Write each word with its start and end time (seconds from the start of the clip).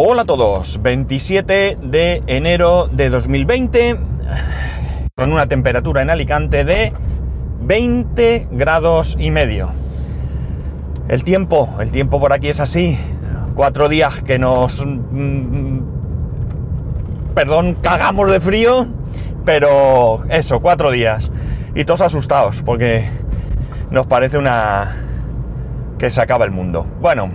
Hola 0.00 0.22
a 0.22 0.26
todos, 0.26 0.80
27 0.80 1.76
de 1.82 2.22
enero 2.28 2.86
de 2.86 3.10
2020, 3.10 3.98
con 5.16 5.32
una 5.32 5.48
temperatura 5.48 6.02
en 6.02 6.10
Alicante 6.10 6.64
de 6.64 6.92
20 7.62 8.46
grados 8.52 9.16
y 9.18 9.32
medio. 9.32 9.72
El 11.08 11.24
tiempo, 11.24 11.68
el 11.80 11.90
tiempo 11.90 12.20
por 12.20 12.32
aquí 12.32 12.48
es 12.48 12.60
así, 12.60 12.96
cuatro 13.56 13.88
días 13.88 14.22
que 14.22 14.38
nos... 14.38 14.86
mm, 14.86 15.80
perdón, 17.34 17.76
cagamos 17.82 18.30
de 18.30 18.38
frío, 18.38 18.86
pero 19.44 20.22
eso, 20.30 20.60
cuatro 20.60 20.92
días. 20.92 21.28
Y 21.74 21.84
todos 21.84 22.02
asustados, 22.02 22.62
porque 22.62 23.08
nos 23.90 24.06
parece 24.06 24.38
una... 24.38 24.94
que 25.98 26.08
se 26.12 26.20
acaba 26.20 26.44
el 26.44 26.52
mundo. 26.52 26.86
Bueno, 27.00 27.32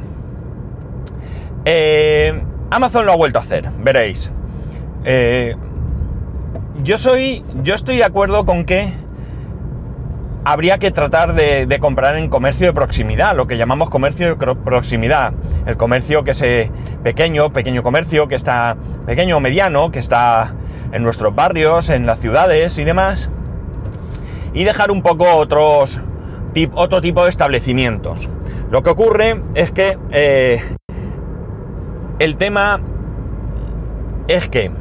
eh, 1.65 2.41
Amazon 2.73 3.05
lo 3.05 3.11
ha 3.11 3.15
vuelto 3.15 3.37
a 3.37 3.43
hacer, 3.43 3.69
veréis. 3.81 4.31
Eh, 5.05 5.55
yo 6.83 6.97
soy. 6.97 7.45
Yo 7.61 7.75
estoy 7.75 7.97
de 7.97 8.03
acuerdo 8.03 8.47
con 8.47 8.65
que 8.65 8.91
habría 10.43 10.79
que 10.79 10.89
tratar 10.89 11.35
de, 11.35 11.77
comprar 11.79 12.17
en 12.17 12.29
comercio 12.29 12.65
de 12.65 12.73
proximidad, 12.73 13.35
lo 13.35 13.45
que 13.45 13.57
llamamos 13.57 13.91
comercio 13.91 14.35
de 14.35 14.55
proximidad. 14.55 15.33
El 15.67 15.77
comercio 15.77 16.23
que 16.23 16.31
es 16.31 16.71
pequeño, 17.03 17.53
pequeño 17.53 17.83
comercio, 17.83 18.27
que 18.27 18.33
está 18.33 18.75
pequeño 19.05 19.37
o 19.37 19.39
mediano, 19.39 19.91
que 19.91 19.99
está 19.99 20.55
en 20.91 21.03
nuestros 21.03 21.35
barrios, 21.35 21.89
en 21.89 22.07
las 22.07 22.17
ciudades 22.21 22.79
y 22.79 22.85
demás. 22.85 23.29
Y 24.55 24.63
dejar 24.63 24.89
un 24.89 25.03
poco 25.03 25.31
otros 25.35 26.01
otro 26.73 27.01
tipo 27.01 27.23
de 27.23 27.29
establecimientos. 27.29 28.27
Lo 28.71 28.81
que 28.81 28.89
ocurre 28.89 29.43
es 29.53 29.71
que 29.71 29.95
eh, 30.09 30.75
el 32.23 32.37
tema 32.37 32.79
es 34.29 34.47
que, 34.47 34.71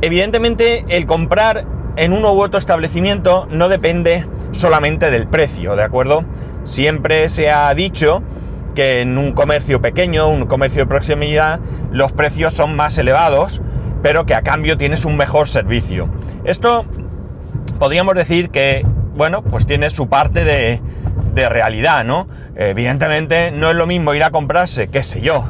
evidentemente, 0.00 0.86
el 0.88 1.06
comprar 1.06 1.66
en 1.96 2.14
uno 2.14 2.32
u 2.32 2.40
otro 2.40 2.58
establecimiento 2.58 3.46
no 3.50 3.68
depende 3.68 4.24
solamente 4.52 5.10
del 5.10 5.28
precio, 5.28 5.76
¿de 5.76 5.82
acuerdo? 5.82 6.24
Siempre 6.64 7.28
se 7.28 7.50
ha 7.50 7.74
dicho 7.74 8.22
que 8.74 9.02
en 9.02 9.18
un 9.18 9.32
comercio 9.32 9.82
pequeño, 9.82 10.26
un 10.28 10.46
comercio 10.46 10.80
de 10.80 10.86
proximidad, 10.86 11.60
los 11.92 12.12
precios 12.12 12.54
son 12.54 12.76
más 12.76 12.96
elevados, 12.96 13.60
pero 14.00 14.24
que 14.24 14.34
a 14.34 14.40
cambio 14.40 14.78
tienes 14.78 15.04
un 15.04 15.18
mejor 15.18 15.48
servicio. 15.48 16.08
Esto 16.44 16.86
podríamos 17.78 18.14
decir 18.14 18.48
que, 18.48 18.86
bueno, 19.16 19.42
pues 19.42 19.66
tiene 19.66 19.90
su 19.90 20.08
parte 20.08 20.46
de, 20.46 20.80
de 21.34 21.48
realidad, 21.50 22.06
¿no? 22.06 22.26
Evidentemente 22.56 23.50
no 23.50 23.68
es 23.68 23.76
lo 23.76 23.86
mismo 23.86 24.14
ir 24.14 24.24
a 24.24 24.30
comprarse, 24.30 24.88
qué 24.88 25.02
sé 25.02 25.20
yo, 25.20 25.44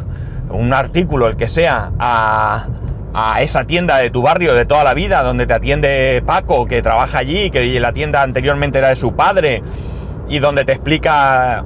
un 0.50 0.72
artículo, 0.72 1.28
el 1.28 1.36
que 1.36 1.48
sea, 1.48 1.92
a, 1.98 2.66
a 3.14 3.42
esa 3.42 3.64
tienda 3.64 3.98
de 3.98 4.10
tu 4.10 4.22
barrio 4.22 4.54
de 4.54 4.64
toda 4.64 4.84
la 4.84 4.94
vida, 4.94 5.22
donde 5.22 5.46
te 5.46 5.54
atiende 5.54 6.22
Paco, 6.24 6.66
que 6.66 6.82
trabaja 6.82 7.18
allí, 7.18 7.50
que 7.50 7.80
la 7.80 7.92
tienda 7.92 8.22
anteriormente 8.22 8.78
era 8.78 8.88
de 8.88 8.96
su 8.96 9.14
padre, 9.14 9.62
y 10.28 10.38
donde 10.38 10.64
te 10.64 10.72
explica 10.72 11.64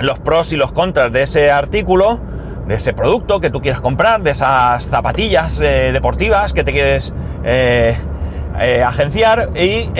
los 0.00 0.18
pros 0.18 0.52
y 0.52 0.56
los 0.56 0.72
contras 0.72 1.12
de 1.12 1.22
ese 1.22 1.50
artículo, 1.50 2.18
de 2.66 2.76
ese 2.76 2.92
producto 2.92 3.40
que 3.40 3.50
tú 3.50 3.60
quieres 3.60 3.80
comprar, 3.80 4.22
de 4.22 4.30
esas 4.30 4.86
zapatillas 4.86 5.60
eh, 5.60 5.90
deportivas 5.92 6.52
que 6.52 6.64
te 6.64 6.72
quieres 6.72 7.12
eh, 7.44 7.96
eh, 8.58 8.82
agenciar 8.82 9.50
y 9.54 9.90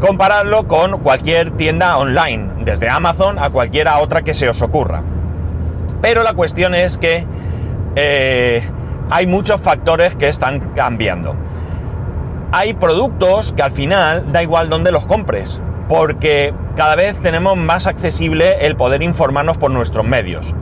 compararlo 0.00 0.66
con 0.66 1.00
cualquier 1.00 1.52
tienda 1.52 1.96
online, 1.96 2.64
desde 2.64 2.88
Amazon 2.88 3.38
a 3.38 3.50
cualquiera 3.50 3.98
otra 3.98 4.22
que 4.22 4.34
se 4.34 4.48
os 4.48 4.62
ocurra. 4.62 5.02
Pero 6.00 6.22
la 6.22 6.34
cuestión 6.34 6.74
es 6.74 6.98
que 6.98 7.26
eh, 7.96 8.62
hay 9.10 9.26
muchos 9.26 9.60
factores 9.60 10.14
que 10.14 10.28
están 10.28 10.60
cambiando. 10.74 11.34
Hay 12.52 12.74
productos 12.74 13.52
que 13.52 13.62
al 13.62 13.72
final 13.72 14.32
da 14.32 14.42
igual 14.42 14.68
dónde 14.68 14.92
los 14.92 15.04
compres, 15.06 15.60
porque 15.88 16.54
cada 16.76 16.96
vez 16.96 17.18
tenemos 17.20 17.56
más 17.56 17.86
accesible 17.86 18.66
el 18.66 18.76
poder 18.76 19.02
informarnos 19.02 19.58
por 19.58 19.70
nuestros 19.70 20.06
medios. 20.06 20.54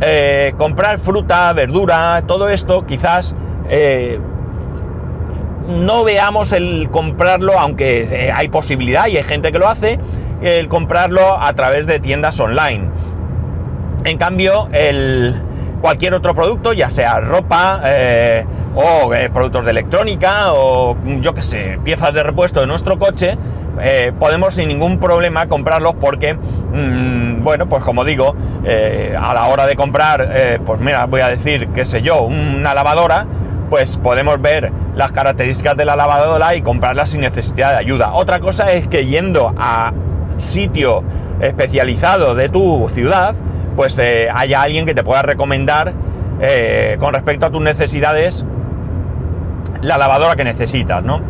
Eh, 0.00 0.54
comprar 0.56 0.98
fruta, 0.98 1.52
verdura, 1.52 2.22
todo 2.26 2.48
esto 2.48 2.86
quizás 2.86 3.34
eh, 3.68 4.20
no 5.68 6.04
veamos 6.04 6.52
el 6.52 6.88
comprarlo, 6.90 7.58
aunque 7.58 8.32
hay 8.34 8.48
posibilidad 8.48 9.06
y 9.06 9.16
hay 9.16 9.24
gente 9.24 9.50
que 9.50 9.58
lo 9.58 9.68
hace, 9.68 9.98
el 10.42 10.68
comprarlo 10.68 11.40
a 11.40 11.52
través 11.54 11.86
de 11.86 12.00
tiendas 12.00 12.38
online. 12.38 12.88
En 14.04 14.18
cambio, 14.18 14.68
el, 14.72 15.34
cualquier 15.80 16.12
otro 16.12 16.34
producto, 16.34 16.74
ya 16.74 16.90
sea 16.90 17.20
ropa 17.20 17.80
eh, 17.86 18.44
o 18.74 19.14
eh, 19.14 19.30
productos 19.30 19.64
de 19.64 19.70
electrónica 19.70 20.52
o 20.52 20.94
yo 21.20 21.32
que 21.32 21.40
sé, 21.40 21.78
piezas 21.82 22.12
de 22.12 22.22
repuesto 22.22 22.60
de 22.60 22.66
nuestro 22.66 22.98
coche, 22.98 23.38
eh, 23.80 24.12
podemos 24.18 24.54
sin 24.54 24.68
ningún 24.68 24.98
problema 24.98 25.46
comprarlos 25.46 25.94
porque, 25.94 26.34
mm, 26.34 27.42
bueno, 27.42 27.66
pues 27.66 27.82
como 27.82 28.04
digo, 28.04 28.36
a 29.18 29.34
la 29.34 29.46
hora 29.46 29.66
de 29.66 29.74
comprar, 29.74 30.60
pues 30.64 30.80
mira, 30.80 31.06
voy 31.06 31.22
a 31.22 31.28
decir, 31.28 31.68
qué 31.74 31.86
sé 31.86 32.02
yo, 32.02 32.22
una 32.22 32.74
lavadora, 32.74 33.26
pues 33.70 33.96
podemos 33.96 34.40
ver 34.40 34.70
las 34.94 35.12
características 35.12 35.78
de 35.78 35.86
la 35.86 35.96
lavadora 35.96 36.54
y 36.54 36.60
comprarla 36.62 37.06
sin 37.06 37.22
necesidad 37.22 37.72
de 37.72 37.78
ayuda. 37.78 38.12
Otra 38.12 38.40
cosa 38.40 38.72
es 38.72 38.86
que 38.86 39.06
yendo 39.06 39.54
a 39.58 39.92
sitio 40.36 41.02
especializado 41.40 42.34
de 42.34 42.48
tu 42.48 42.88
ciudad, 42.90 43.34
pues 43.74 43.98
eh, 43.98 44.28
haya 44.32 44.62
alguien 44.62 44.86
que 44.86 44.94
te 44.94 45.02
pueda 45.02 45.22
recomendar 45.22 45.92
eh, 46.40 46.96
con 46.98 47.14
respecto 47.14 47.46
a 47.46 47.50
tus 47.50 47.62
necesidades 47.62 48.44
la 49.80 49.98
lavadora 49.98 50.36
que 50.36 50.44
necesitas, 50.44 51.02
¿no? 51.02 51.20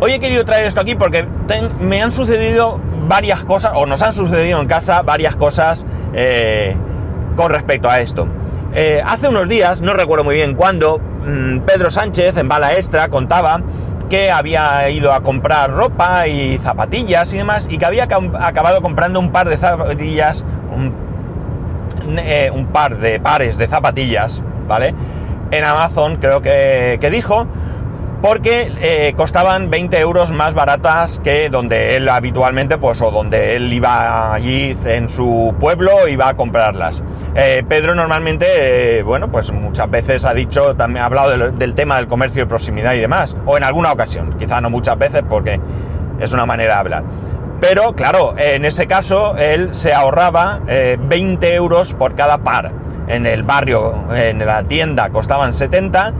Hoy 0.00 0.12
he 0.12 0.18
querido 0.18 0.44
traer 0.44 0.66
esto 0.66 0.80
aquí 0.80 0.94
porque 0.94 1.26
me 1.80 2.02
han 2.02 2.10
sucedido 2.10 2.80
varias 3.06 3.44
cosas, 3.44 3.72
o 3.74 3.86
nos 3.86 4.02
han 4.02 4.12
sucedido 4.12 4.60
en 4.60 4.66
casa 4.66 5.02
varias 5.02 5.36
cosas 5.36 5.86
eh, 6.12 6.74
con 7.36 7.50
respecto 7.50 7.88
a 7.88 8.00
esto. 8.00 8.26
Hace 9.04 9.28
unos 9.28 9.48
días, 9.48 9.82
no 9.82 9.92
recuerdo 9.92 10.24
muy 10.24 10.36
bien 10.36 10.54
cuándo, 10.54 10.98
mm, 10.98 11.58
Pedro 11.60 11.90
Sánchez 11.90 12.36
en 12.38 12.48
Bala 12.48 12.72
Extra 12.72 13.08
contaba 13.08 13.60
que 14.08 14.30
había 14.30 14.88
ido 14.90 15.12
a 15.12 15.22
comprar 15.22 15.70
ropa 15.70 16.26
y 16.26 16.58
zapatillas 16.58 17.32
y 17.32 17.38
demás, 17.38 17.66
y 17.70 17.78
que 17.78 17.86
había 17.86 18.04
acabado 18.04 18.82
comprando 18.82 19.20
un 19.20 19.30
par 19.30 19.48
de 19.48 19.56
zapatillas, 19.56 20.44
eh, 22.18 22.50
un 22.52 22.66
par 22.66 22.98
de 22.98 23.20
pares 23.20 23.56
de 23.56 23.66
zapatillas, 23.66 24.42
¿vale? 24.66 24.94
En 25.50 25.64
Amazon 25.64 26.16
creo 26.16 26.40
que, 26.40 26.98
que 27.00 27.10
dijo, 27.10 27.46
porque 28.22 28.72
eh, 28.80 29.14
costaban 29.16 29.68
20 29.68 29.98
euros 29.98 30.30
más 30.30 30.54
baratas 30.54 31.20
que 31.24 31.50
donde 31.50 31.96
él 31.96 32.08
habitualmente, 32.08 32.78
pues, 32.78 33.02
o 33.02 33.10
donde 33.10 33.56
él 33.56 33.72
iba 33.72 34.32
allí 34.32 34.76
en 34.84 35.08
su 35.08 35.54
pueblo, 35.58 36.06
iba 36.06 36.28
a 36.28 36.34
comprarlas. 36.34 37.02
Eh, 37.34 37.64
Pedro 37.68 37.96
normalmente, 37.96 39.02
bueno, 39.02 39.28
pues 39.28 39.50
muchas 39.52 39.90
veces 39.90 40.24
ha 40.24 40.32
dicho, 40.34 40.76
también 40.76 41.02
ha 41.02 41.06
hablado 41.06 41.30
del, 41.36 41.58
del 41.58 41.74
tema 41.74 41.96
del 41.96 42.06
comercio 42.06 42.42
de 42.42 42.46
proximidad 42.46 42.94
y 42.94 43.00
demás, 43.00 43.36
o 43.44 43.56
en 43.56 43.64
alguna 43.64 43.90
ocasión, 43.92 44.32
quizá 44.38 44.60
no 44.60 44.70
muchas 44.70 44.96
veces 44.96 45.22
porque 45.28 45.60
es 46.20 46.32
una 46.32 46.46
manera 46.46 46.74
de 46.74 46.80
hablar. 46.80 47.04
Pero 47.62 47.94
claro, 47.94 48.34
en 48.38 48.64
ese 48.64 48.88
caso 48.88 49.36
él 49.36 49.68
se 49.72 49.94
ahorraba 49.94 50.62
eh, 50.66 50.98
20 51.00 51.54
euros 51.54 51.94
por 51.94 52.16
cada 52.16 52.38
par. 52.38 52.72
En 53.06 53.24
el 53.24 53.44
barrio, 53.44 54.12
en 54.12 54.44
la 54.44 54.64
tienda 54.64 55.10
costaban 55.10 55.52
70, 55.52 56.12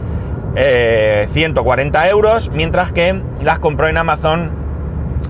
eh, 0.55 1.27
140 1.33 2.07
euros, 2.07 2.49
mientras 2.53 2.93
que 2.93 3.21
las 3.41 3.59
compró 3.59 3.89
en 3.89 3.97
Amazon 3.97 4.51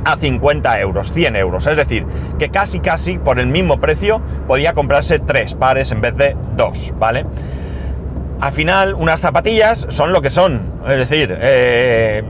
a 0.05 0.15
50 0.15 0.79
euros, 0.81 1.11
100 1.11 1.35
euros. 1.35 1.65
Es 1.65 1.77
decir, 1.77 2.05
que 2.37 2.49
casi 2.49 2.79
casi 2.79 3.17
por 3.17 3.39
el 3.39 3.47
mismo 3.47 3.79
precio 3.79 4.21
podía 4.47 4.75
comprarse 4.75 5.17
tres 5.17 5.55
pares 5.55 5.91
en 5.91 6.01
vez 6.01 6.15
de 6.15 6.37
dos, 6.55 6.93
¿vale? 6.99 7.25
Al 8.39 8.51
final, 8.51 8.93
unas 8.93 9.19
zapatillas 9.19 9.87
son 9.89 10.13
lo 10.13 10.21
que 10.21 10.29
son. 10.29 10.73
Es 10.87 11.09
decir, 11.09 11.35
eh, 11.41 12.21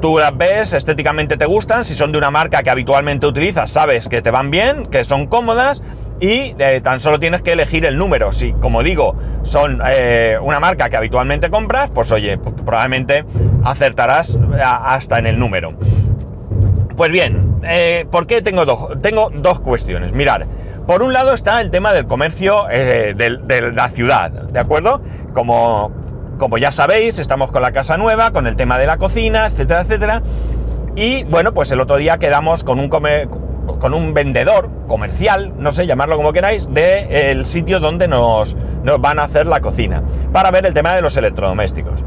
tú 0.00 0.18
las 0.18 0.36
ves, 0.36 0.72
estéticamente 0.72 1.36
te 1.36 1.46
gustan, 1.46 1.84
si 1.84 1.94
son 1.94 2.12
de 2.12 2.18
una 2.18 2.30
marca 2.30 2.62
que 2.62 2.70
habitualmente 2.70 3.26
utilizas, 3.26 3.70
sabes 3.70 4.08
que 4.08 4.22
te 4.22 4.30
van 4.30 4.50
bien, 4.50 4.86
que 4.86 5.04
son 5.04 5.26
cómodas 5.26 5.82
y 6.20 6.54
eh, 6.58 6.80
tan 6.82 7.00
solo 7.00 7.18
tienes 7.20 7.42
que 7.42 7.52
elegir 7.52 7.84
el 7.84 7.98
número. 7.98 8.32
Si, 8.32 8.52
como 8.54 8.82
digo, 8.82 9.16
son 9.42 9.80
eh, 9.86 10.38
una 10.40 10.60
marca 10.60 10.88
que 10.88 10.96
habitualmente 10.96 11.50
compras, 11.50 11.90
pues 11.94 12.10
oye, 12.12 12.38
probablemente 12.38 13.24
acertarás 13.64 14.36
a- 14.62 14.94
hasta 14.94 15.18
en 15.18 15.26
el 15.26 15.38
número. 15.38 15.74
Pues 16.96 17.10
bien, 17.10 17.60
eh, 17.64 18.06
¿por 18.10 18.26
qué 18.26 18.40
tengo 18.42 18.64
dos? 18.64 19.00
Tengo 19.02 19.30
dos 19.34 19.60
cuestiones. 19.60 20.12
Mirar, 20.12 20.46
por 20.86 21.02
un 21.02 21.12
lado 21.12 21.34
está 21.34 21.60
el 21.60 21.70
tema 21.70 21.92
del 21.92 22.06
comercio 22.06 22.70
eh, 22.70 23.12
del- 23.16 23.46
de, 23.46 23.72
la 23.72 23.88
ciudad, 23.90 24.30
¿de 24.30 24.58
acuerdo? 24.58 25.02
Como, 25.34 25.92
como 26.38 26.58
ya 26.58 26.72
sabéis, 26.72 27.18
estamos 27.18 27.50
con 27.50 27.62
la 27.62 27.72
casa 27.72 27.96
nueva, 27.96 28.32
con 28.32 28.46
el 28.46 28.56
tema 28.56 28.78
de 28.78 28.86
la 28.86 28.98
cocina, 28.98 29.46
etcétera, 29.46 29.82
etcétera. 29.82 30.22
Y 30.96 31.24
bueno, 31.24 31.52
pues 31.52 31.70
el 31.70 31.80
otro 31.80 31.96
día 31.96 32.18
quedamos 32.18 32.64
con 32.64 32.78
un, 32.78 32.88
con 32.88 33.94
un 33.94 34.14
vendedor 34.14 34.70
comercial, 34.88 35.52
no 35.58 35.70
sé, 35.72 35.86
llamarlo 35.86 36.16
como 36.16 36.32
queráis, 36.32 36.68
del 36.72 37.44
sitio 37.46 37.80
donde 37.80 38.08
nos, 38.08 38.56
nos 38.82 39.00
van 39.00 39.18
a 39.18 39.24
hacer 39.24 39.46
la 39.46 39.60
cocina, 39.60 40.02
para 40.32 40.50
ver 40.50 40.66
el 40.66 40.74
tema 40.74 40.94
de 40.94 41.02
los 41.02 41.16
electrodomésticos. 41.16 42.02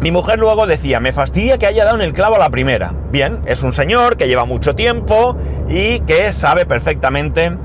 Mi 0.00 0.10
mujer 0.10 0.38
luego 0.38 0.66
decía, 0.66 1.00
me 1.00 1.12
fastidia 1.12 1.58
que 1.58 1.66
haya 1.66 1.84
dado 1.84 1.96
en 1.96 2.02
el 2.02 2.12
clavo 2.12 2.36
a 2.36 2.38
la 2.38 2.50
primera. 2.50 2.92
Bien, 3.10 3.40
es 3.46 3.62
un 3.62 3.72
señor 3.72 4.16
que 4.16 4.28
lleva 4.28 4.44
mucho 4.44 4.74
tiempo 4.74 5.36
y 5.68 6.00
que 6.00 6.32
sabe 6.32 6.66
perfectamente 6.66 7.56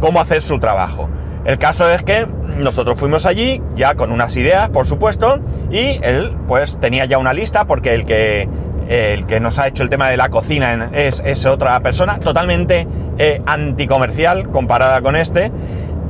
cómo 0.00 0.20
hacer 0.20 0.40
su 0.40 0.58
trabajo. 0.58 1.10
El 1.44 1.58
caso 1.58 1.90
es 1.90 2.02
que 2.02 2.26
nosotros 2.56 2.98
fuimos 2.98 3.26
allí 3.26 3.60
ya 3.74 3.94
con 3.94 4.10
unas 4.10 4.34
ideas, 4.36 4.70
por 4.70 4.86
supuesto, 4.86 5.40
y 5.70 5.98
él 6.02 6.34
pues 6.48 6.78
tenía 6.80 7.04
ya 7.04 7.18
una 7.18 7.34
lista 7.34 7.66
porque 7.66 7.92
el 7.92 8.06
que, 8.06 8.48
el 8.88 9.26
que 9.26 9.40
nos 9.40 9.58
ha 9.58 9.68
hecho 9.68 9.82
el 9.82 9.90
tema 9.90 10.08
de 10.08 10.16
la 10.16 10.30
cocina 10.30 10.90
es, 10.92 11.22
es 11.24 11.44
otra 11.44 11.78
persona 11.80 12.18
totalmente 12.18 12.86
eh, 13.18 13.42
anticomercial 13.44 14.48
comparada 14.50 15.02
con 15.02 15.16
este. 15.16 15.52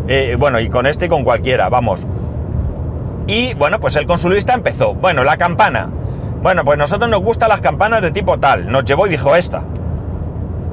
Eh, 0.06 0.36
bueno, 0.38 0.60
y 0.60 0.68
con 0.68 0.86
este 0.86 1.06
y 1.06 1.08
con 1.08 1.24
cualquiera, 1.24 1.68
vamos. 1.68 2.06
Y 3.26 3.54
bueno, 3.54 3.80
pues 3.80 3.96
el 3.96 4.06
consulista 4.06 4.54
empezó. 4.54 4.94
Bueno, 4.94 5.24
la 5.24 5.36
campana. 5.36 5.90
Bueno, 6.42 6.64
pues 6.64 6.78
nosotros 6.78 7.10
nos 7.10 7.20
gustan 7.20 7.48
las 7.48 7.60
campanas 7.60 8.02
de 8.02 8.10
tipo 8.10 8.38
tal. 8.38 8.70
Nos 8.70 8.84
llevó 8.84 9.06
y 9.06 9.10
dijo 9.10 9.34
esta. 9.34 9.64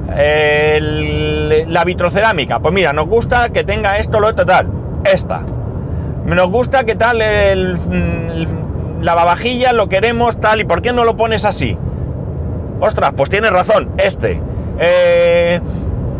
La 0.06 1.84
vitrocerámica. 1.84 2.60
Pues 2.60 2.74
mira, 2.74 2.92
nos 2.92 3.06
gusta 3.06 3.50
que 3.50 3.64
tenga 3.64 3.98
esto, 3.98 4.20
lo 4.20 4.28
otro, 4.28 4.44
tal. 4.44 4.68
Esta. 5.04 5.42
Nos 6.24 6.48
gusta 6.48 6.84
que 6.84 6.94
tal 6.94 7.20
el, 7.20 7.76
mm, 7.76 9.02
lavavajillas 9.02 9.72
lo 9.72 9.88
queremos 9.88 10.38
tal. 10.40 10.60
¿Y 10.60 10.64
por 10.64 10.82
qué 10.82 10.92
no 10.92 11.04
lo 11.04 11.16
pones 11.16 11.44
así? 11.44 11.76
Ostras, 12.80 13.12
pues 13.16 13.30
tienes 13.30 13.50
razón. 13.50 13.90
Este. 13.98 14.40
Eh, 14.78 15.60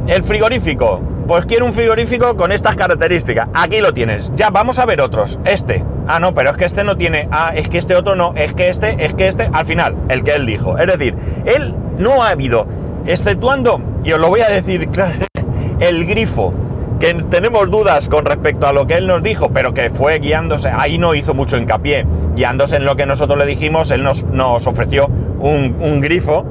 el 0.07 0.23
frigorífico. 0.23 1.01
Pues 1.27 1.47
quiero 1.47 1.67
un 1.67 1.73
frigorífico 1.73 2.37
con 2.37 2.51
estas 2.51 2.75
características. 2.75 3.49
Aquí 3.55 3.81
lo 3.81 3.95
tienes. 3.95 4.31
Ya, 4.35 4.51
vamos 4.51 4.79
a 4.79 4.85
ver 4.85 5.01
otros. 5.01 5.39
Este. 5.45 5.85
Ah, 6.09 6.19
no, 6.19 6.35
pero 6.35 6.51
es 6.51 6.57
que 6.57 6.65
este 6.65 6.83
no 6.83 6.97
tiene. 6.97 7.29
Ah, 7.31 7.53
es 7.55 7.69
que 7.69 7.79
este 7.79 7.95
otro 7.95 8.17
no. 8.17 8.33
Es 8.35 8.55
que 8.55 8.69
este, 8.69 9.05
es 9.05 9.15
que 9.15 9.29
este. 9.29 9.49
Al 9.53 9.65
final, 9.65 9.97
el 10.09 10.25
que 10.25 10.35
él 10.35 10.47
dijo. 10.47 10.77
Es 10.79 10.87
decir, 10.89 11.15
él 11.45 11.75
no 11.99 12.25
ha 12.25 12.31
habido, 12.31 12.67
exceptuando, 13.07 13.81
y 14.05 14.13
os 14.13 14.21
lo 14.21 14.29
voy 14.29 14.41
a 14.41 14.49
decir 14.49 14.89
el 15.81 16.07
grifo, 16.07 16.53
que 17.01 17.15
tenemos 17.15 17.71
dudas 17.71 18.09
con 18.09 18.25
respecto 18.25 18.67
a 18.67 18.73
lo 18.73 18.87
que 18.87 18.95
él 18.95 19.07
nos 19.09 19.23
dijo, 19.23 19.51
pero 19.53 19.75
que 19.75 19.91
fue 19.91 20.21
guiándose, 20.21 20.69
ahí 20.69 20.99
no 20.99 21.15
hizo 21.15 21.35
mucho 21.35 21.57
hincapié, 21.57 22.07
guiándose 22.37 22.77
en 22.77 22.85
lo 22.85 22.95
que 22.95 23.07
nosotros 23.07 23.39
le 23.39 23.47
dijimos, 23.47 23.91
él 23.91 24.05
nos, 24.05 24.23
nos 24.25 24.67
ofreció 24.67 25.09
un, 25.41 25.77
un 25.81 26.01
grifo. 26.01 26.45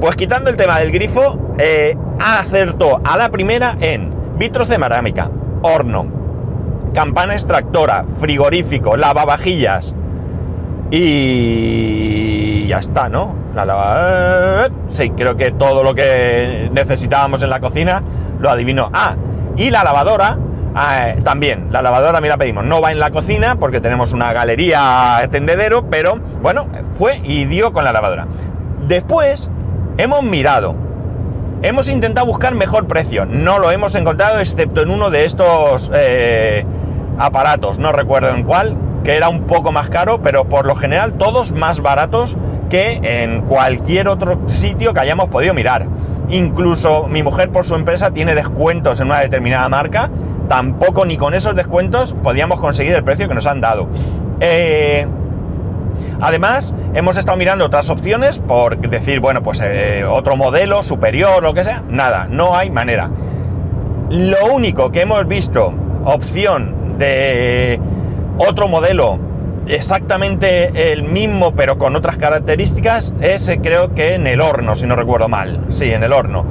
Pues 0.00 0.16
quitando 0.16 0.48
el 0.48 0.56
tema 0.56 0.78
del 0.78 0.90
grifo, 0.92 1.54
eh, 1.58 1.96
acertó 2.18 3.00
a 3.04 3.18
la 3.18 3.28
primera 3.30 3.76
en 3.80 4.10
vitrocerámica, 4.38 5.30
horno, 5.62 6.06
campana 6.94 7.34
extractora, 7.34 8.06
frigorífico, 8.20 8.96
lavavajillas 8.96 9.94
y 10.90 12.66
ya 12.66 12.78
está, 12.78 13.08
¿no? 13.08 13.34
La 13.54 13.64
lava... 13.64 14.68
Sí, 14.88 15.10
creo 15.10 15.36
que 15.36 15.50
todo 15.50 15.82
lo 15.82 15.94
que 15.94 16.70
necesitábamos 16.72 17.42
en 17.42 17.50
la 17.50 17.60
cocina 17.60 18.02
lo 18.38 18.50
adivinó. 18.50 18.90
Ah, 18.92 19.16
y 19.56 19.70
la 19.70 19.84
lavadora 19.84 20.38
ah, 20.74 21.14
también, 21.24 21.68
la 21.70 21.82
lavadora, 21.82 22.20
mira, 22.20 22.36
pedimos, 22.36 22.64
no 22.64 22.80
va 22.80 22.92
en 22.92 23.00
la 23.00 23.10
cocina 23.10 23.56
porque 23.56 23.80
tenemos 23.80 24.12
una 24.12 24.32
galería 24.32 25.18
extendedero, 25.20 25.90
pero 25.90 26.18
bueno, 26.42 26.66
fue 26.96 27.20
y 27.24 27.44
dio 27.46 27.72
con 27.72 27.84
la 27.84 27.92
lavadora. 27.92 28.26
Después 28.86 29.50
hemos 29.98 30.22
mirado 30.22 30.88
Hemos 31.60 31.88
intentado 31.88 32.24
buscar 32.24 32.54
mejor 32.54 32.86
precio, 32.86 33.26
no 33.26 33.58
lo 33.58 33.72
hemos 33.72 33.96
encontrado 33.96 34.38
excepto 34.38 34.80
en 34.80 34.90
uno 34.90 35.10
de 35.10 35.24
estos 35.24 35.90
eh, 35.92 36.64
aparatos, 37.18 37.80
no 37.80 37.90
recuerdo 37.90 38.30
en 38.30 38.44
cuál, 38.44 38.76
que 39.04 39.16
era 39.16 39.28
un 39.28 39.42
poco 39.42 39.72
más 39.72 39.88
caro, 39.90 40.20
pero 40.22 40.44
por 40.48 40.66
lo 40.66 40.74
general 40.74 41.14
todos 41.14 41.52
más 41.52 41.80
baratos 41.80 42.36
que 42.68 43.00
en 43.02 43.42
cualquier 43.42 44.08
otro 44.08 44.40
sitio 44.46 44.92
que 44.92 45.00
hayamos 45.00 45.28
podido 45.28 45.54
mirar. 45.54 45.86
Incluso 46.30 47.06
mi 47.08 47.22
mujer 47.22 47.50
por 47.50 47.64
su 47.64 47.74
empresa 47.74 48.10
tiene 48.10 48.34
descuentos 48.34 49.00
en 49.00 49.06
una 49.06 49.20
determinada 49.20 49.68
marca, 49.68 50.10
tampoco 50.48 51.04
ni 51.04 51.16
con 51.16 51.34
esos 51.34 51.54
descuentos 51.54 52.14
podíamos 52.22 52.60
conseguir 52.60 52.94
el 52.94 53.04
precio 53.04 53.28
que 53.28 53.34
nos 53.34 53.46
han 53.46 53.60
dado. 53.60 53.88
Eh, 54.40 55.06
Además, 56.20 56.74
hemos 56.94 57.16
estado 57.16 57.38
mirando 57.38 57.64
otras 57.64 57.90
opciones 57.90 58.38
por 58.38 58.78
decir, 58.78 59.20
bueno, 59.20 59.42
pues 59.42 59.60
eh, 59.64 60.04
otro 60.04 60.36
modelo 60.36 60.82
superior 60.82 61.42
lo 61.42 61.54
que 61.54 61.64
sea. 61.64 61.84
Nada, 61.88 62.26
no 62.28 62.56
hay 62.56 62.70
manera. 62.70 63.10
Lo 64.10 64.46
único 64.52 64.90
que 64.90 65.02
hemos 65.02 65.26
visto, 65.28 65.72
opción 66.04 66.98
de 66.98 67.80
otro 68.38 68.68
modelo 68.68 69.18
exactamente 69.66 70.92
el 70.92 71.02
mismo 71.02 71.52
pero 71.54 71.76
con 71.76 71.94
otras 71.94 72.16
características, 72.16 73.12
es 73.20 73.48
eh, 73.48 73.60
creo 73.62 73.94
que 73.94 74.14
en 74.14 74.26
el 74.26 74.40
horno, 74.40 74.74
si 74.74 74.86
no 74.86 74.96
recuerdo 74.96 75.28
mal. 75.28 75.66
Sí, 75.68 75.92
en 75.92 76.02
el 76.02 76.12
horno. 76.12 76.46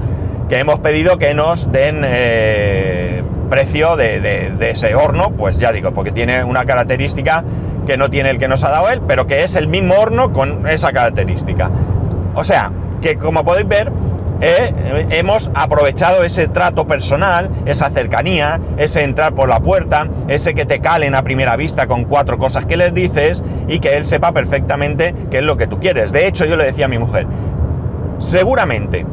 Que 0.49 0.59
hemos 0.59 0.79
pedido 0.79 1.17
que 1.17 1.33
nos 1.33 1.71
den 1.71 2.03
eh, 2.05 3.23
precio 3.49 3.95
de 3.95 4.55
ese 4.59 4.95
horno, 4.95 5.31
pues 5.31 5.57
ya 5.57 5.71
digo, 5.71 5.91
porque 5.93 6.11
tiene 6.11 6.43
una 6.43 6.65
característica 6.65 7.43
que 7.85 7.97
no 7.97 8.09
tiene 8.09 8.29
el 8.29 8.37
que 8.37 8.47
nos 8.47 8.63
ha 8.63 8.69
dado 8.69 8.89
él, 8.89 9.01
pero 9.07 9.27
que 9.27 9.43
es 9.43 9.55
el 9.55 9.67
mismo 9.67 9.95
horno 9.95 10.31
con 10.31 10.67
esa 10.67 10.91
característica. 10.91 11.71
O 12.35 12.43
sea, 12.43 12.71
que 13.01 13.17
como 13.17 13.43
podéis 13.43 13.67
ver, 13.67 13.91
eh, 14.39 15.07
hemos 15.09 15.49
aprovechado 15.55 16.23
ese 16.23 16.47
trato 16.47 16.87
personal, 16.87 17.49
esa 17.65 17.89
cercanía, 17.89 18.59
ese 18.77 19.03
entrar 19.03 19.33
por 19.33 19.49
la 19.49 19.59
puerta, 19.59 20.07
ese 20.27 20.53
que 20.53 20.65
te 20.65 20.79
calen 20.79 21.15
a 21.15 21.23
primera 21.23 21.55
vista 21.55 21.87
con 21.87 22.05
cuatro 22.05 22.37
cosas 22.37 22.65
que 22.65 22.77
les 22.77 22.93
dices 22.93 23.43
y 23.67 23.79
que 23.79 23.97
él 23.97 24.05
sepa 24.05 24.31
perfectamente 24.31 25.15
qué 25.31 25.39
es 25.39 25.43
lo 25.43 25.57
que 25.57 25.67
tú 25.67 25.79
quieres. 25.79 26.11
De 26.11 26.27
hecho, 26.27 26.45
yo 26.45 26.55
le 26.55 26.65
decía 26.65 26.85
a 26.85 26.89
mi 26.89 26.99
mujer, 26.99 27.25
seguramente 28.19 29.05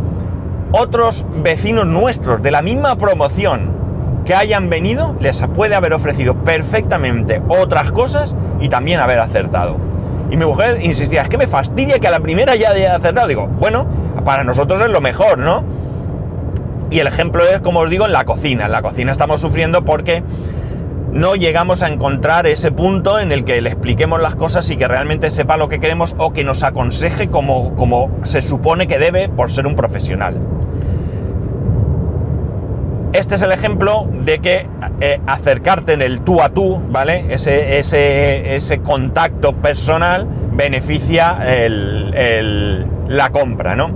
otros 0.73 1.25
vecinos 1.43 1.87
nuestros 1.87 2.43
de 2.43 2.50
la 2.50 2.61
misma 2.61 2.97
promoción 2.97 3.73
que 4.25 4.35
hayan 4.35 4.69
venido 4.70 5.15
les 5.20 5.41
puede 5.55 5.75
haber 5.75 5.93
ofrecido 5.93 6.35
perfectamente 6.35 7.43
otras 7.49 7.93
cosas 7.93 8.35
y 8.61 8.69
también 8.69 9.00
haber 9.00 9.20
acertado. 9.20 9.77
Y 10.31 10.37
mi 10.37 10.44
mujer 10.47 10.81
insistía, 10.82 11.23
es 11.23 11.29
que 11.29 11.38
me 11.38 11.47
fastidia 11.47 11.99
que 11.99 12.09
a 12.09 12.11
la 12.11 12.20
primera 12.20 12.56
ya 12.56 12.70
haya 12.70 12.97
acertado. 12.97 13.29
Digo, 13.29 13.47
bueno, 13.47 13.87
para 14.25 14.44
nosotros 14.44 14.81
es 14.81 14.88
lo 14.88 15.00
mejor, 15.00 15.38
¿no? 15.38 15.62
Y 16.91 17.00
el 17.00 17.06
ejemplo 17.06 17.44
es, 17.44 17.61
como 17.61 17.81
os 17.81 17.91
digo, 17.91 18.06
en 18.06 18.12
la 18.12 18.25
cocina. 18.25 18.67
En 18.67 18.73
la 18.73 18.82
cocina 18.82 19.12
estamos 19.12 19.41
sufriendo 19.41 19.85
porque 19.85 20.23
no 21.12 21.37
llegamos 21.37 21.82
a 21.82 21.88
encontrar 21.88 22.46
ese 22.46 22.72
punto 22.72 23.20
en 23.20 23.31
el 23.31 23.44
que 23.44 23.60
le 23.60 23.70
expliquemos 23.70 24.20
las 24.20 24.34
cosas 24.34 24.69
y 24.70 24.77
que 24.77 24.89
realmente 24.89 25.31
sepa 25.31 25.56
lo 25.56 25.69
que 25.69 25.79
queremos 25.79 26.15
o 26.19 26.32
que 26.32 26.44
nos 26.44 26.63
aconseje 26.63 27.29
como, 27.29 27.75
como 27.77 28.10
se 28.25 28.43
supone 28.43 28.87
que 28.87 28.98
debe 28.98 29.29
por 29.29 29.51
ser 29.51 29.67
un 29.67 29.77
profesional. 29.77 30.39
Este 33.13 33.37
es 33.37 33.43
el 33.43 33.53
ejemplo 33.53 34.08
de 34.25 34.41
que 34.41 34.67
eh, 35.01 35.20
acercarte 35.25 35.93
en 35.93 36.03
el 36.03 36.22
tú 36.22 36.43
a 36.43 36.48
tú, 36.48 36.82
¿vale? 36.91 37.27
Ese, 37.29 37.79
ese, 37.79 38.56
ese 38.56 38.81
contacto 38.81 39.53
personal 39.53 40.27
beneficia 40.53 41.39
la 43.06 43.31
compra, 43.31 43.77
¿no? 43.77 43.91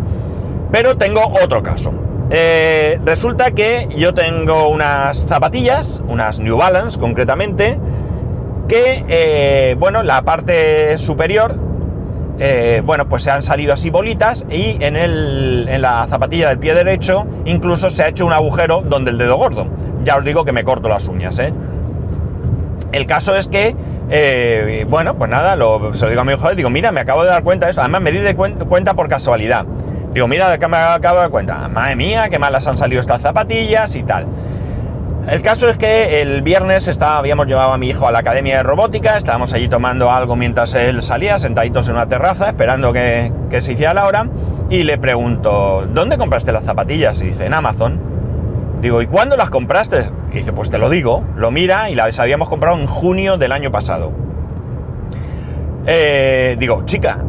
Pero 0.71 0.97
tengo 0.97 1.23
otro 1.43 1.63
caso. 1.63 1.93
Eh, 2.31 3.01
resulta 3.05 3.53
que 3.53 3.89
yo 3.97 4.13
tengo 4.13 4.69
unas 4.69 5.27
zapatillas, 5.27 6.01
unas 6.09 6.39
New 6.39 6.57
Balance 6.57 6.99
concretamente, 6.99 7.79
que, 8.69 9.05
eh, 9.09 9.77
bueno, 9.79 10.03
la 10.03 10.23
parte 10.23 10.99
superior 10.99 11.69
eh, 12.41 12.83
bueno, 12.85 13.09
pues 13.09 13.23
se 13.23 13.33
han 13.33 13.43
salido 13.43 13.73
así 13.73 13.91
bolitas 13.91 14.45
y 14.49 14.77
en, 14.81 14.95
el, 14.95 15.67
en 15.69 15.83
la 15.83 16.07
zapatilla 16.09 16.49
del 16.49 16.59
pie 16.59 16.73
derecho 16.73 17.27
incluso 17.45 17.91
se 17.91 18.05
ha 18.05 18.09
hecho 18.09 18.25
un 18.27 18.33
agujero 18.33 18.83
donde 18.83 19.11
el 19.11 19.19
dedo 19.19 19.37
gordo. 19.37 19.67
Ya 20.05 20.17
os 20.17 20.25
digo 20.25 20.45
que 20.45 20.53
me 20.53 20.63
corto 20.63 20.89
las 20.89 21.09
uñas, 21.09 21.39
¿eh? 21.41 21.53
El 22.93 23.07
caso 23.07 23.35
es 23.35 23.49
que, 23.49 23.75
eh, 24.09 24.87
bueno, 24.89 25.17
pues 25.19 25.29
nada, 25.31 25.55
se 25.93 26.05
lo 26.05 26.11
digo 26.11 26.21
a 26.21 26.25
mi 26.25 26.33
hijo, 26.33 26.55
digo, 26.55 26.71
mira, 26.71 26.93
me 26.93 27.01
acabo 27.01 27.25
de 27.25 27.31
dar 27.31 27.43
cuenta 27.43 27.67
de 27.67 27.71
esto, 27.71 27.83
además 27.83 28.03
me 28.03 28.13
di 28.13 28.19
de 28.19 28.35
cuenta 28.37 28.95
por 28.95 29.09
casualidad. 29.09 29.67
Digo, 30.13 30.27
mira, 30.27 30.59
que 30.59 30.69
me 30.69 30.77
acabo 30.77 31.21
de 31.21 31.29
cuenta, 31.29 31.69
madre 31.69 31.97
mía, 31.97 32.29
qué 32.29 32.39
malas 32.39 32.67
han 32.67 32.79
salido 32.79 33.01
estas 33.01 33.21
zapatillas 33.21 33.95
y 33.95 34.03
tal. 34.03 34.27
El 35.29 35.43
caso 35.43 35.69
es 35.69 35.77
que 35.77 36.23
el 36.23 36.41
viernes 36.41 36.99
habíamos 37.03 37.47
llevado 37.47 37.75
a 37.75 37.79
mi 37.79 37.91
hijo 37.91 38.09
a 38.09 38.11
la 38.11 38.21
academia 38.21 38.57
de 38.57 38.63
robótica, 38.63 39.19
estábamos 39.19 39.53
allí 39.53 39.69
tomando 39.69 40.11
algo 40.11 40.37
mientras 40.37 40.75
él 40.75 41.03
salía, 41.03 41.39
sentaditos 41.39 41.87
en 41.89 41.97
una 41.97 42.09
terraza, 42.09 42.49
esperando 42.49 42.95
que, 42.95 43.31
se 43.61 43.73
hiciera 43.73 43.93
la 43.93 44.07
hora, 44.07 44.27
y 44.71 44.85
le 44.85 44.97
pregunto, 44.97 45.87
¿dónde 45.93 46.17
compraste 46.17 46.51
las 46.51 46.65
zapatillas? 46.65 47.21
Y 47.21 47.25
dice, 47.25 47.45
en 47.45 47.53
Amazon. 47.53 48.01
Digo, 48.81 49.03
¿y 49.03 49.07
cuándo 49.07 49.37
las 49.37 49.51
compraste? 49.51 50.07
Y 50.33 50.39
dice, 50.39 50.55
pues 50.55 50.71
te 50.71 50.79
lo 50.79 50.89
digo, 50.89 51.23
lo 51.37 51.51
mira 51.51 51.91
y 51.91 51.95
las 51.95 52.19
habíamos 52.19 52.49
comprado 52.49 52.79
en 52.79 52.87
junio 52.87 53.37
del 53.37 53.53
año 53.53 53.71
pasado. 53.71 54.13
Eh, 55.87 56.57
digo, 56.59 56.87
chica, 56.87 57.23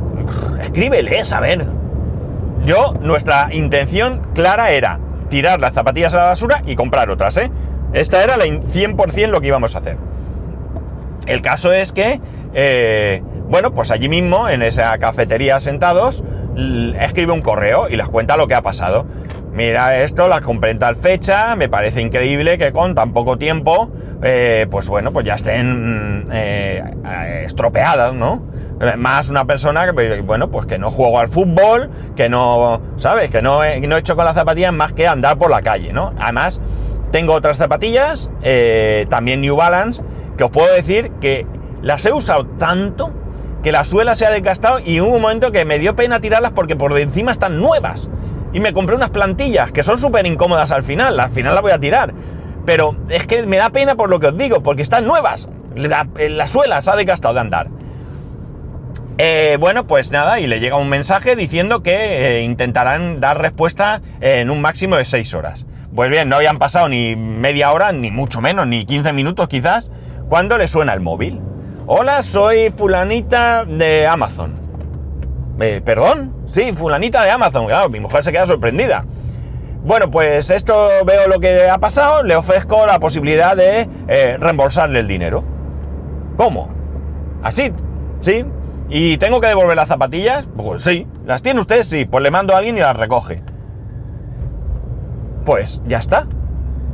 escríbele, 0.62 1.22
a 1.30 1.40
ver. 1.42 1.79
Yo, 2.66 2.94
nuestra 3.02 3.50
intención 3.52 4.22
clara 4.34 4.72
era 4.72 5.00
tirar 5.30 5.60
las 5.60 5.74
zapatillas 5.74 6.14
a 6.14 6.18
la 6.18 6.24
basura 6.26 6.62
y 6.66 6.76
comprar 6.76 7.10
otras, 7.10 7.38
¿eh? 7.38 7.52
Esta 7.94 8.24
era 8.24 8.38
la 8.38 8.46
100% 8.46 9.28
lo 9.28 9.42
que 9.42 9.48
íbamos 9.48 9.76
a 9.76 9.80
hacer. 9.80 9.98
El 11.26 11.42
caso 11.42 11.72
es 11.72 11.92
que, 11.92 12.20
eh, 12.54 13.24
bueno, 13.48 13.74
pues 13.74 13.92
allí 13.92 14.10
mismo, 14.10 14.50
en 14.50 14.62
esa 14.62 14.98
cafetería 14.98 15.60
sentados, 15.60 16.24
escribe 17.00 17.32
un 17.32 17.42
correo 17.42 17.90
y 17.90 17.96
les 17.96 18.08
cuenta 18.08 18.38
lo 18.38 18.48
que 18.48 18.56
ha 18.56 18.62
pasado. 18.62 19.06
Mira 19.54 20.02
esto, 20.02 20.28
la 20.28 20.42
compré 20.42 20.72
en 20.72 20.80
tal 20.80 20.96
fecha, 20.96 21.56
me 21.56 21.70
parece 21.70 22.02
increíble 22.02 22.58
que 22.58 22.72
con 22.72 22.94
tan 22.96 23.14
poco 23.14 23.38
tiempo, 23.38 23.90
eh, 24.22 24.68
pues 24.70 24.88
bueno, 24.88 25.12
pues 25.12 25.26
ya 25.26 25.36
estén 25.36 26.28
eh, 26.32 26.84
estropeadas, 27.46 28.14
¿no? 28.14 28.44
Más 28.98 29.30
una 29.30 29.46
persona 29.46 29.86
que, 29.94 30.22
bueno, 30.22 30.50
pues 30.50 30.66
que 30.66 30.78
no 30.78 30.90
juego 30.90 31.20
al 31.20 31.28
fútbol, 31.28 31.90
que 32.16 32.30
no, 32.30 32.82
¿sabes? 32.96 33.30
Que 33.30 33.42
no 33.42 33.64
he, 33.64 33.82
no 33.82 33.98
he 33.98 34.00
hecho 34.00 34.16
con 34.16 34.24
las 34.24 34.36
zapatillas 34.36 34.72
más 34.72 34.94
que 34.94 35.06
andar 35.06 35.38
por 35.38 35.52
la 35.52 35.62
calle, 35.62 35.92
¿no? 35.92 36.14
Además, 36.18 36.62
tengo 37.12 37.34
otras 37.34 37.58
zapatillas, 37.58 38.30
eh, 38.42 39.06
también 39.10 39.42
New 39.42 39.56
Balance, 39.56 40.02
que 40.38 40.46
os 40.46 40.52
puedo 40.52 40.74
decir 40.74 41.12
que 41.20 41.46
las 41.82 42.06
he 42.06 42.14
usado 42.14 42.46
tanto 42.58 43.14
que 43.64 43.72
la 43.72 43.84
suela 43.84 44.16
se 44.16 44.26
ha 44.26 44.32
desgastado 44.32 44.80
y 44.80 45.02
hubo 45.02 45.16
un 45.16 45.22
momento 45.22 45.52
que 45.52 45.66
me 45.66 45.80
dio 45.80 45.96
pena 45.96 46.22
tirarlas 46.22 46.52
porque 46.52 46.76
por 46.76 46.98
encima 46.98 47.32
están 47.32 47.60
nuevas. 47.60 48.10
Y 48.54 48.62
me 48.62 48.74
compré 48.74 48.96
unas 48.96 49.10
plantillas 49.10 49.72
que 49.72 49.84
son 49.84 50.00
súper 50.00 50.26
incómodas 50.26 50.72
al 50.72 50.84
final, 50.84 51.20
al 51.20 51.30
final 51.30 51.54
las 51.54 51.62
voy 51.62 51.72
a 51.72 51.80
tirar. 51.80 52.14
Pero 52.66 52.96
es 53.10 53.28
que 53.28 53.46
me 53.46 53.58
da 53.58 53.70
pena 53.70 53.96
por 53.96 54.10
lo 54.10 54.20
que 54.20 54.28
os 54.28 54.38
digo, 54.38 54.64
porque 54.64 54.82
están 54.82 55.06
nuevas. 55.06 55.50
La, 55.76 56.08
la 56.18 56.48
suela 56.48 56.82
se 56.82 56.92
ha 56.92 56.96
desgastado 56.96 57.34
de 57.34 57.40
andar. 57.42 57.70
Eh, 59.22 59.58
bueno, 59.60 59.86
pues 59.86 60.12
nada, 60.12 60.40
y 60.40 60.48
le 60.48 60.62
llega 60.62 60.78
un 60.78 60.88
mensaje 60.88 61.36
diciendo 61.36 61.84
que 61.84 62.38
eh, 62.38 62.44
intentarán 62.44 63.20
dar 63.20 63.42
respuesta 63.42 64.02
en 64.22 64.50
un 64.50 64.62
máximo 64.62 64.96
de 64.96 65.04
6 65.04 65.34
horas. 65.34 65.66
Pues 65.94 66.10
bien, 66.10 66.30
no 66.30 66.38
habían 66.38 66.58
pasado 66.58 66.88
ni 66.88 67.18
media 67.18 67.74
hora, 67.74 67.92
ni 67.92 68.12
mucho 68.12 68.40
menos, 68.40 68.66
ni 68.66 68.86
15 68.86 69.12
minutos 69.12 69.50
quizás, 69.50 69.92
cuando 70.30 70.58
le 70.58 70.70
suena 70.70 70.94
el 70.94 71.02
móvil. 71.02 71.42
Hola, 71.86 72.22
soy 72.22 72.72
fulanita 72.72 73.66
de 73.66 74.08
Amazon. 74.08 74.58
Eh, 75.60 75.82
¿Perdón? 75.84 76.34
Sí, 76.48 76.72
fulanita 76.72 77.22
de 77.26 77.32
Amazon. 77.32 77.68
Claro, 77.68 77.90
mi 77.90 78.00
mujer 78.00 78.24
se 78.24 78.32
queda 78.32 78.46
sorprendida. 78.46 79.04
Bueno, 79.84 80.10
pues 80.10 80.50
esto 80.50 80.88
veo 81.06 81.28
lo 81.28 81.42
que 81.42 81.68
ha 81.68 81.78
pasado, 81.80 82.24
le 82.24 82.38
ofrezco 82.38 82.86
la 82.86 83.02
posibilidad 83.02 83.58
de 83.58 84.38
reembolsarle 84.40 85.02
el 85.02 85.10
dinero. 85.10 85.44
¿Cómo? 86.38 86.70
¿Así? 87.44 87.74
¿Sí? 88.22 88.46
¿Y 88.90 89.18
tengo 89.18 89.40
que 89.40 89.48
devolver 89.48 89.76
las 89.76 89.88
zapatillas? 89.88 90.48
Pues 90.56 90.84
sí. 90.84 91.08
¿Las 91.26 91.42
tiene 91.42 91.60
usted? 91.60 91.84
Sí. 91.84 92.06
Pues 92.06 92.24
le 92.24 92.32
mando 92.32 92.56
a 92.56 92.58
alguien 92.58 92.78
y 92.78 92.80
las 92.80 92.96
recoge. 92.96 93.44
Pues 95.46 95.82
ya 95.86 96.00
está. 96.00 96.28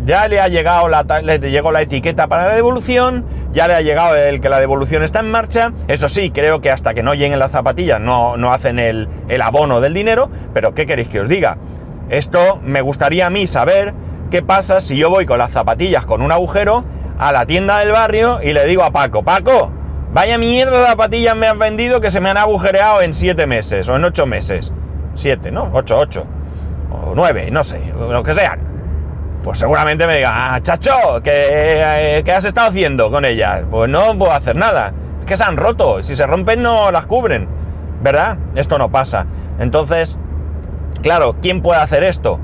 Ya 0.03 0.27
le 0.27 0.39
ha 0.39 0.47
llegado 0.49 0.87
la, 0.89 1.03
le 1.23 1.39
llegó 1.39 1.71
la 1.71 1.81
etiqueta 1.81 2.27
para 2.27 2.47
la 2.47 2.55
devolución, 2.55 3.25
ya 3.53 3.67
le 3.67 3.73
ha 3.73 3.81
llegado 3.81 4.15
el 4.15 4.39
que 4.39 4.49
la 4.49 4.59
devolución 4.59 5.03
está 5.03 5.21
en 5.21 5.31
marcha. 5.31 5.71
Eso 5.87 6.09
sí, 6.09 6.29
creo 6.29 6.61
que 6.61 6.69
hasta 6.69 6.93
que 6.93 7.01
no 7.01 7.15
lleguen 7.15 7.39
las 7.39 7.51
zapatillas 7.51 7.99
no, 7.99 8.37
no 8.37 8.53
hacen 8.53 8.77
el, 8.77 9.07
el 9.29 9.41
abono 9.41 9.81
del 9.81 9.93
dinero. 9.93 10.29
Pero 10.53 10.75
¿qué 10.75 10.85
queréis 10.85 11.07
que 11.07 11.21
os 11.21 11.29
diga? 11.29 11.57
Esto 12.09 12.59
me 12.61 12.81
gustaría 12.81 13.25
a 13.25 13.29
mí 13.29 13.47
saber 13.47 13.93
qué 14.29 14.43
pasa 14.43 14.79
si 14.79 14.95
yo 14.97 15.09
voy 15.09 15.25
con 15.25 15.39
las 15.39 15.51
zapatillas 15.51 16.05
con 16.05 16.21
un 16.21 16.31
agujero 16.31 16.83
a 17.17 17.31
la 17.31 17.45
tienda 17.45 17.79
del 17.79 17.91
barrio 17.91 18.41
y 18.43 18.53
le 18.53 18.65
digo 18.65 18.83
a 18.83 18.91
Paco, 18.91 19.23
Paco, 19.23 19.71
Vaya 20.15 20.37
mierda 20.37 20.79
de 20.79 20.85
zapatillas 20.85 21.35
me 21.35 21.45
han 21.45 21.59
vendido 21.59 21.99
que 21.99 22.09
se 22.09 22.21
me 22.21 22.29
han 22.29 22.37
agujereado 22.37 23.01
en 23.01 23.13
7 23.13 23.45
meses 23.47 23.89
o 23.89 23.97
en 23.97 24.05
8 24.05 24.25
meses. 24.25 24.71
7, 25.15 25.51
¿no? 25.51 25.69
8, 25.73 25.97
8. 25.97 26.27
O 26.89 27.13
9, 27.13 27.49
no 27.51 27.65
sé, 27.65 27.81
lo 27.93 28.23
que 28.23 28.33
sean. 28.33 28.61
Pues 29.43 29.57
seguramente 29.57 30.07
me 30.07 30.15
diga, 30.15 30.55
ah, 30.55 30.63
chacho, 30.63 31.21
¿qué, 31.21 32.21
¿qué, 32.23 32.31
has 32.31 32.45
estado 32.45 32.69
haciendo 32.69 33.11
con 33.11 33.25
ellas? 33.25 33.63
Pues 33.69 33.91
no 33.91 34.17
puedo 34.17 34.31
hacer 34.31 34.55
nada. 34.55 34.93
Es 35.19 35.25
que 35.25 35.35
se 35.35 35.43
han 35.43 35.57
roto. 35.57 36.01
Si 36.01 36.15
se 36.15 36.25
rompen 36.25 36.63
no 36.63 36.91
las 36.91 37.07
cubren. 37.07 37.49
¿Verdad? 38.01 38.37
Esto 38.55 38.77
no 38.77 38.89
pasa. 38.89 39.25
Entonces, 39.59 40.17
claro, 41.01 41.35
¿quién 41.41 41.61
puede 41.61 41.81
hacer 41.81 42.05
esto? 42.05 42.39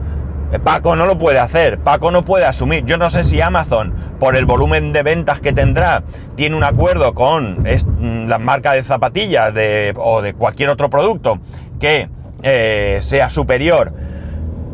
Eh, 0.51 0.59
Paco 0.59 0.95
no 0.95 1.05
lo 1.05 1.17
puede 1.17 1.39
hacer, 1.39 1.79
Paco 1.79 2.11
no 2.11 2.25
puede 2.25 2.45
asumir. 2.45 2.85
Yo 2.85 2.97
no 2.97 3.09
sé 3.09 3.23
si 3.23 3.39
Amazon, 3.39 3.93
por 4.19 4.35
el 4.35 4.45
volumen 4.45 4.91
de 4.91 5.01
ventas 5.01 5.39
que 5.39 5.53
tendrá, 5.53 6.03
tiene 6.35 6.55
un 6.55 6.63
acuerdo 6.63 7.13
con 7.13 7.63
mm, 7.63 8.27
la 8.27 8.37
marca 8.37 8.73
de 8.73 8.83
zapatillas 8.83 9.53
o 9.95 10.21
de 10.21 10.33
cualquier 10.33 10.69
otro 10.69 10.89
producto 10.89 11.39
que 11.79 12.09
eh, 12.43 12.99
sea 13.01 13.29
superior 13.29 13.93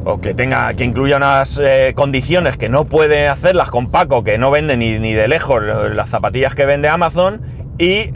o 0.03 0.19
que 0.19 0.33
tenga 0.33 0.73
que 0.73 0.83
incluya 0.83 1.17
unas 1.17 1.59
eh, 1.61 1.93
condiciones 1.95 2.57
que 2.57 2.69
no 2.69 2.85
puede 2.85 3.27
hacerlas 3.27 3.69
con 3.69 3.91
Paco, 3.91 4.23
que 4.23 4.37
no 4.37 4.49
vende 4.49 4.77
ni 4.77 5.13
de 5.13 5.27
lejos 5.27 5.61
las 5.61 6.09
zapatillas 6.09 6.55
que 6.55 6.65
vende 6.65 6.87
Amazon. 6.87 7.41
Y 7.77 8.09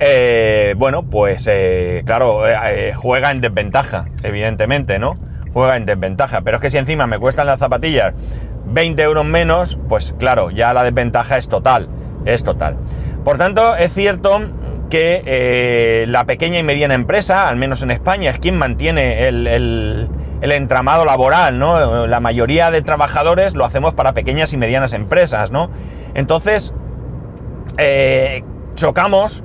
bueno, 0.76 1.04
pues 1.04 1.48
claro, 2.06 2.42
juega 2.96 3.30
en 3.30 3.42
desventaja, 3.42 4.06
evidentemente, 4.24 4.98
¿no? 4.98 5.20
Juega 5.54 5.78
en 5.78 5.86
desventaja. 5.86 6.42
Pero 6.42 6.58
es 6.58 6.62
que 6.62 6.70
si 6.70 6.78
encima 6.78 7.08
me 7.08 7.20
cuestan 7.20 7.48
las 7.48 7.60
zapatillas 7.60 8.14
20 8.66 9.02
euros 9.02 9.26
menos, 9.26 9.78
pues 9.90 10.14
claro, 10.18 10.50
ya 10.50 10.74
la 10.74 10.84
desventaja 10.84 11.38
es 11.38 11.48
total, 11.48 11.90
es 12.26 12.44
total. 12.44 12.78
Por 13.24 13.38
tanto, 13.38 13.76
es 13.76 13.94
cierto 13.94 14.42
que 14.90 15.24
eh, 15.26 16.06
la 16.08 16.26
pequeña 16.26 16.60
y 16.60 16.64
mediana 16.64 16.96
empresa, 16.96 17.48
al 17.48 17.56
menos 17.56 17.82
en 17.82 17.92
España, 17.92 18.30
es 18.30 18.40
quien 18.40 18.58
mantiene 18.58 19.28
el, 19.28 20.10
entramado 20.42 21.06
laboral, 21.06 21.60
¿no? 21.60 22.08
La 22.08 22.20
mayoría 22.20 22.72
de 22.72 22.82
trabajadores 22.82 23.56
lo 23.56 23.64
hacemos 23.64 23.94
para 23.94 24.14
pequeñas 24.14 24.54
y 24.54 24.58
medianas 24.58 24.94
empresas, 24.94 25.52
¿no? 25.52 25.70
Entonces, 26.14 26.74
eh, 27.78 28.44
chocamos 28.76 29.44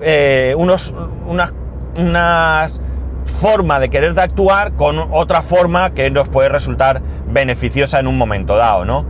eh, 0.00 0.54
unos, 0.56 0.94
unas, 1.26 1.54
unas 1.96 2.80
forma 3.28 3.78
de 3.78 3.88
querer 3.88 4.14
de 4.14 4.22
actuar 4.22 4.72
con 4.72 4.98
otra 5.12 5.42
forma 5.42 5.90
que 5.90 6.10
nos 6.10 6.28
puede 6.28 6.48
resultar 6.48 7.02
beneficiosa 7.28 8.00
en 8.00 8.06
un 8.06 8.18
momento 8.18 8.56
dado, 8.56 8.84
¿no? 8.84 9.06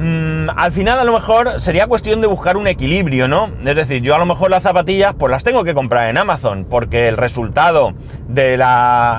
Mm, 0.00 0.50
al 0.54 0.70
final 0.70 1.00
a 1.00 1.04
lo 1.04 1.12
mejor 1.12 1.60
sería 1.60 1.88
cuestión 1.88 2.20
de 2.20 2.28
buscar 2.28 2.56
un 2.56 2.68
equilibrio, 2.68 3.26
¿no? 3.26 3.50
Es 3.64 3.74
decir, 3.74 4.00
yo 4.00 4.14
a 4.14 4.18
lo 4.18 4.26
mejor 4.26 4.48
las 4.48 4.62
zapatillas 4.62 5.14
pues 5.18 5.32
las 5.32 5.42
tengo 5.42 5.64
que 5.64 5.74
comprar 5.74 6.08
en 6.08 6.16
Amazon 6.16 6.64
porque 6.70 7.08
el 7.08 7.16
resultado 7.16 7.94
de 8.28 8.54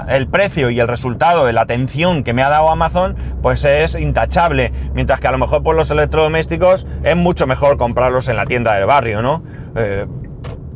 el 0.08 0.28
precio 0.30 0.70
y 0.70 0.80
el 0.80 0.88
resultado 0.88 1.46
de 1.46 1.52
la 1.52 1.62
atención 1.62 2.24
que 2.24 2.32
me 2.32 2.44
ha 2.44 2.50
dado 2.50 2.70
Amazon 2.70 3.18
pues 3.42 3.66
es 3.66 3.96
intachable, 3.96 4.72
mientras 4.94 5.20
que 5.20 5.28
a 5.28 5.32
lo 5.32 5.38
mejor 5.38 5.64
por 5.64 5.76
los 5.76 5.92
electrodomésticos 5.92 6.88
es 7.04 7.16
mucho 7.18 7.46
mejor 7.46 7.78
comprarlos 7.78 8.30
en 8.30 8.38
la 8.38 8.46
tienda 8.46 8.74
del 8.76 8.86
barrio, 8.86 9.22
¿no? 9.22 9.44
Eh, 9.76 10.06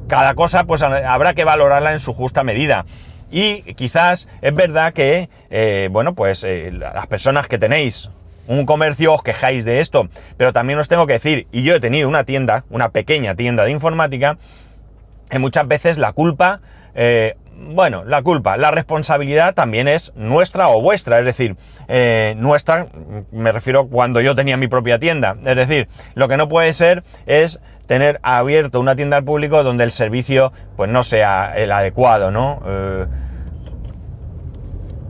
cada 0.07 0.36
cosa 0.36 0.65
pues 0.65 0.81
habrá 0.81 1.33
que 1.33 1.43
valorarla 1.43 1.93
en 1.93 2.00
su 2.00 2.13
justa 2.13 2.43
medida. 2.43 2.86
Y 3.31 3.62
quizás 3.74 4.27
es 4.41 4.53
verdad 4.53 4.93
que, 4.93 5.29
eh, 5.50 5.89
bueno, 5.91 6.13
pues 6.13 6.43
eh, 6.43 6.72
las 6.72 7.07
personas 7.07 7.48
que 7.48 7.57
tenéis 7.57 8.10
un 8.48 8.65
comercio 8.65 9.13
os 9.13 9.24
quejáis 9.24 9.65
de 9.65 9.79
esto, 9.79 10.07
pero 10.38 10.53
también 10.53 10.77
os 10.77 10.88
tengo 10.88 11.07
que 11.07 11.13
decir, 11.13 11.48
y 11.51 11.63
yo 11.63 11.75
he 11.75 11.79
tenido 11.79 12.07
una 12.07 12.25
tienda, 12.25 12.65
una 12.69 12.89
pequeña 12.89 13.36
tienda 13.36 13.63
de 13.63 13.72
informática, 13.72 14.38
que 15.29 15.39
muchas 15.39 15.67
veces 15.67 15.98
la 15.98 16.12
culpa, 16.12 16.62
eh, 16.93 17.36
bueno, 17.55 18.03
la 18.05 18.22
culpa, 18.22 18.57
la 18.57 18.72
responsabilidad 18.72 19.53
también 19.53 19.88
es 19.88 20.13
nuestra 20.15 20.69
o 20.69 20.81
vuestra, 20.81 21.19
es 21.19 21.25
decir, 21.25 21.55
nuestra, 22.38 22.88
me 23.31 23.51
refiero 23.51 23.88
cuando 23.88 24.22
yo 24.22 24.36
tenía 24.36 24.57
mi 24.57 24.67
propia 24.67 25.00
tienda, 25.00 25.36
es 25.45 25.55
decir, 25.55 25.88
lo 26.15 26.27
que 26.27 26.38
no 26.38 26.48
puede 26.48 26.74
ser 26.74 27.03
es 27.25 27.60
tener 27.86 28.19
abierto 28.24 28.79
una 28.79 28.95
tienda 28.95 29.17
al 29.17 29.24
público 29.24 29.63
donde 29.63 29.83
el 29.83 29.91
servicio 29.91 30.53
pues 30.75 30.89
no 30.89 31.03
sea 31.03 31.53
el 31.55 31.72
adecuado, 31.72 32.31
¿no? 32.31 32.62
Eh, 32.65 33.05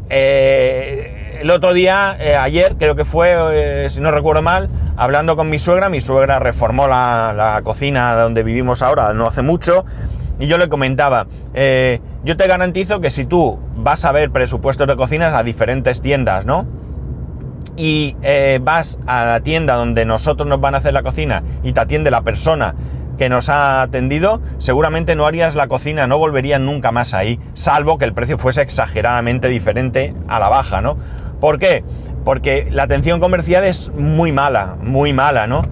eh, 0.10 1.40
el 1.42 1.50
otro 1.50 1.74
día, 1.74 2.16
eh, 2.20 2.36
ayer 2.36 2.76
creo 2.78 2.96
que 2.96 3.06
fue, 3.06 3.88
si 3.90 4.00
no 4.00 4.12
recuerdo 4.12 4.42
mal, 4.42 4.70
hablando 4.96 5.36
con 5.36 5.50
mi 5.50 5.60
suegra, 5.60 5.90
mi 5.90 6.02
suegra 6.02 6.40
reformó 6.40 6.88
la, 6.88 7.62
cocina 7.64 8.16
donde 8.16 8.44
vivimos 8.44 8.82
ahora 8.82 9.14
no 9.14 9.28
hace 9.28 9.42
mucho, 9.42 9.86
y 10.44 10.48
yo 10.48 10.58
le 10.58 10.68
comentaba, 10.68 11.28
yo 11.54 12.38
te 12.38 12.48
garantizo 12.48 13.00
que 13.00 13.10
si 13.10 13.26
tú 13.26 13.60
vas 13.78 14.04
a 14.04 14.12
ver 14.12 14.32
presupuestos 14.32 14.88
de 14.88 14.96
cocinas 14.98 15.34
a 15.34 15.44
diferentes 15.44 16.02
tiendas, 16.02 16.46
¿no? 16.46 16.68
y 17.76 18.16
eh, 18.22 18.60
vas 18.62 19.00
a 19.08 19.26
la 19.26 19.40
tienda 19.40 19.76
donde 19.76 20.06
nosotros 20.06 20.48
nos 20.48 20.62
van 20.62 20.76
a 20.76 20.80
hacer 20.80 20.94
la 20.94 21.04
cocina 21.04 21.44
y 21.64 21.74
te 21.74 21.80
atiende 21.80 22.12
la 22.12 22.22
persona 22.22 22.76
que 23.18 23.30
nos 23.30 23.50
ha 23.50 23.82
atendido, 23.82 24.42
seguramente 24.58 25.16
no 25.16 25.26
harías 25.26 25.56
la 25.56 25.68
cocina, 25.68 26.08
no 26.08 26.18
volverías 26.18 26.60
nunca 26.60 26.92
más 26.92 27.14
ahí, 27.14 27.40
salvo 27.54 27.98
que 27.98 28.06
el 28.06 28.14
precio 28.14 28.38
fuese 28.38 28.62
exageradamente 28.62 29.48
diferente 29.50 30.16
a 30.28 30.40
la 30.40 30.50
baja, 30.50 30.82
¿no? 30.82 30.98
¿Por 31.40 31.60
qué? 31.60 31.84
Porque 32.26 32.68
la 32.72 32.84
atención 32.84 33.20
comercial 33.20 33.64
es 33.66 33.90
muy 33.90 34.32
mala, 34.32 34.78
muy 34.82 35.14
mala, 35.14 35.46
¿no? 35.46 35.64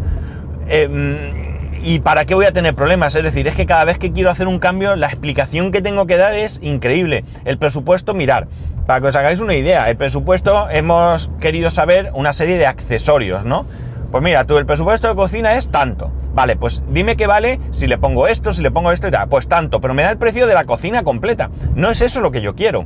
Em, 0.67 1.50
¿Y 1.83 1.99
para 1.99 2.25
qué 2.25 2.35
voy 2.35 2.45
a 2.45 2.51
tener 2.51 2.75
problemas? 2.75 3.15
Es 3.15 3.23
decir, 3.23 3.47
es 3.47 3.55
que 3.55 3.65
cada 3.65 3.85
vez 3.85 3.97
que 3.97 4.11
quiero 4.11 4.29
hacer 4.29 4.47
un 4.47 4.59
cambio, 4.59 4.95
la 4.95 5.07
explicación 5.07 5.71
que 5.71 5.81
tengo 5.81 6.05
que 6.05 6.17
dar 6.17 6.35
es 6.35 6.59
increíble. 6.61 7.25
El 7.43 7.57
presupuesto, 7.57 8.13
mirar, 8.13 8.47
para 8.85 9.01
que 9.01 9.07
os 9.07 9.15
hagáis 9.15 9.39
una 9.39 9.55
idea, 9.55 9.89
el 9.89 9.97
presupuesto 9.97 10.69
hemos 10.69 11.31
querido 11.39 11.71
saber 11.71 12.11
una 12.13 12.33
serie 12.33 12.59
de 12.59 12.67
accesorios, 12.67 13.45
¿no? 13.45 13.65
Pues 14.11 14.23
mira, 14.23 14.45
tú 14.45 14.57
el 14.57 14.67
presupuesto 14.67 15.07
de 15.07 15.15
cocina 15.15 15.55
es 15.55 15.69
tanto. 15.69 16.11
Vale, 16.35 16.55
pues 16.55 16.83
dime 16.89 17.15
qué 17.15 17.25
vale 17.25 17.59
si 17.71 17.87
le 17.87 17.97
pongo 17.97 18.27
esto, 18.27 18.53
si 18.53 18.61
le 18.61 18.69
pongo 18.69 18.91
esto 18.91 19.07
y 19.07 19.11
tal. 19.11 19.27
Pues 19.27 19.47
tanto, 19.47 19.81
pero 19.81 19.95
me 19.95 20.03
da 20.03 20.11
el 20.11 20.17
precio 20.17 20.45
de 20.45 20.53
la 20.53 20.65
cocina 20.65 21.03
completa. 21.03 21.49
No 21.73 21.89
es 21.89 22.01
eso 22.01 22.21
lo 22.21 22.31
que 22.31 22.41
yo 22.41 22.53
quiero. 22.53 22.85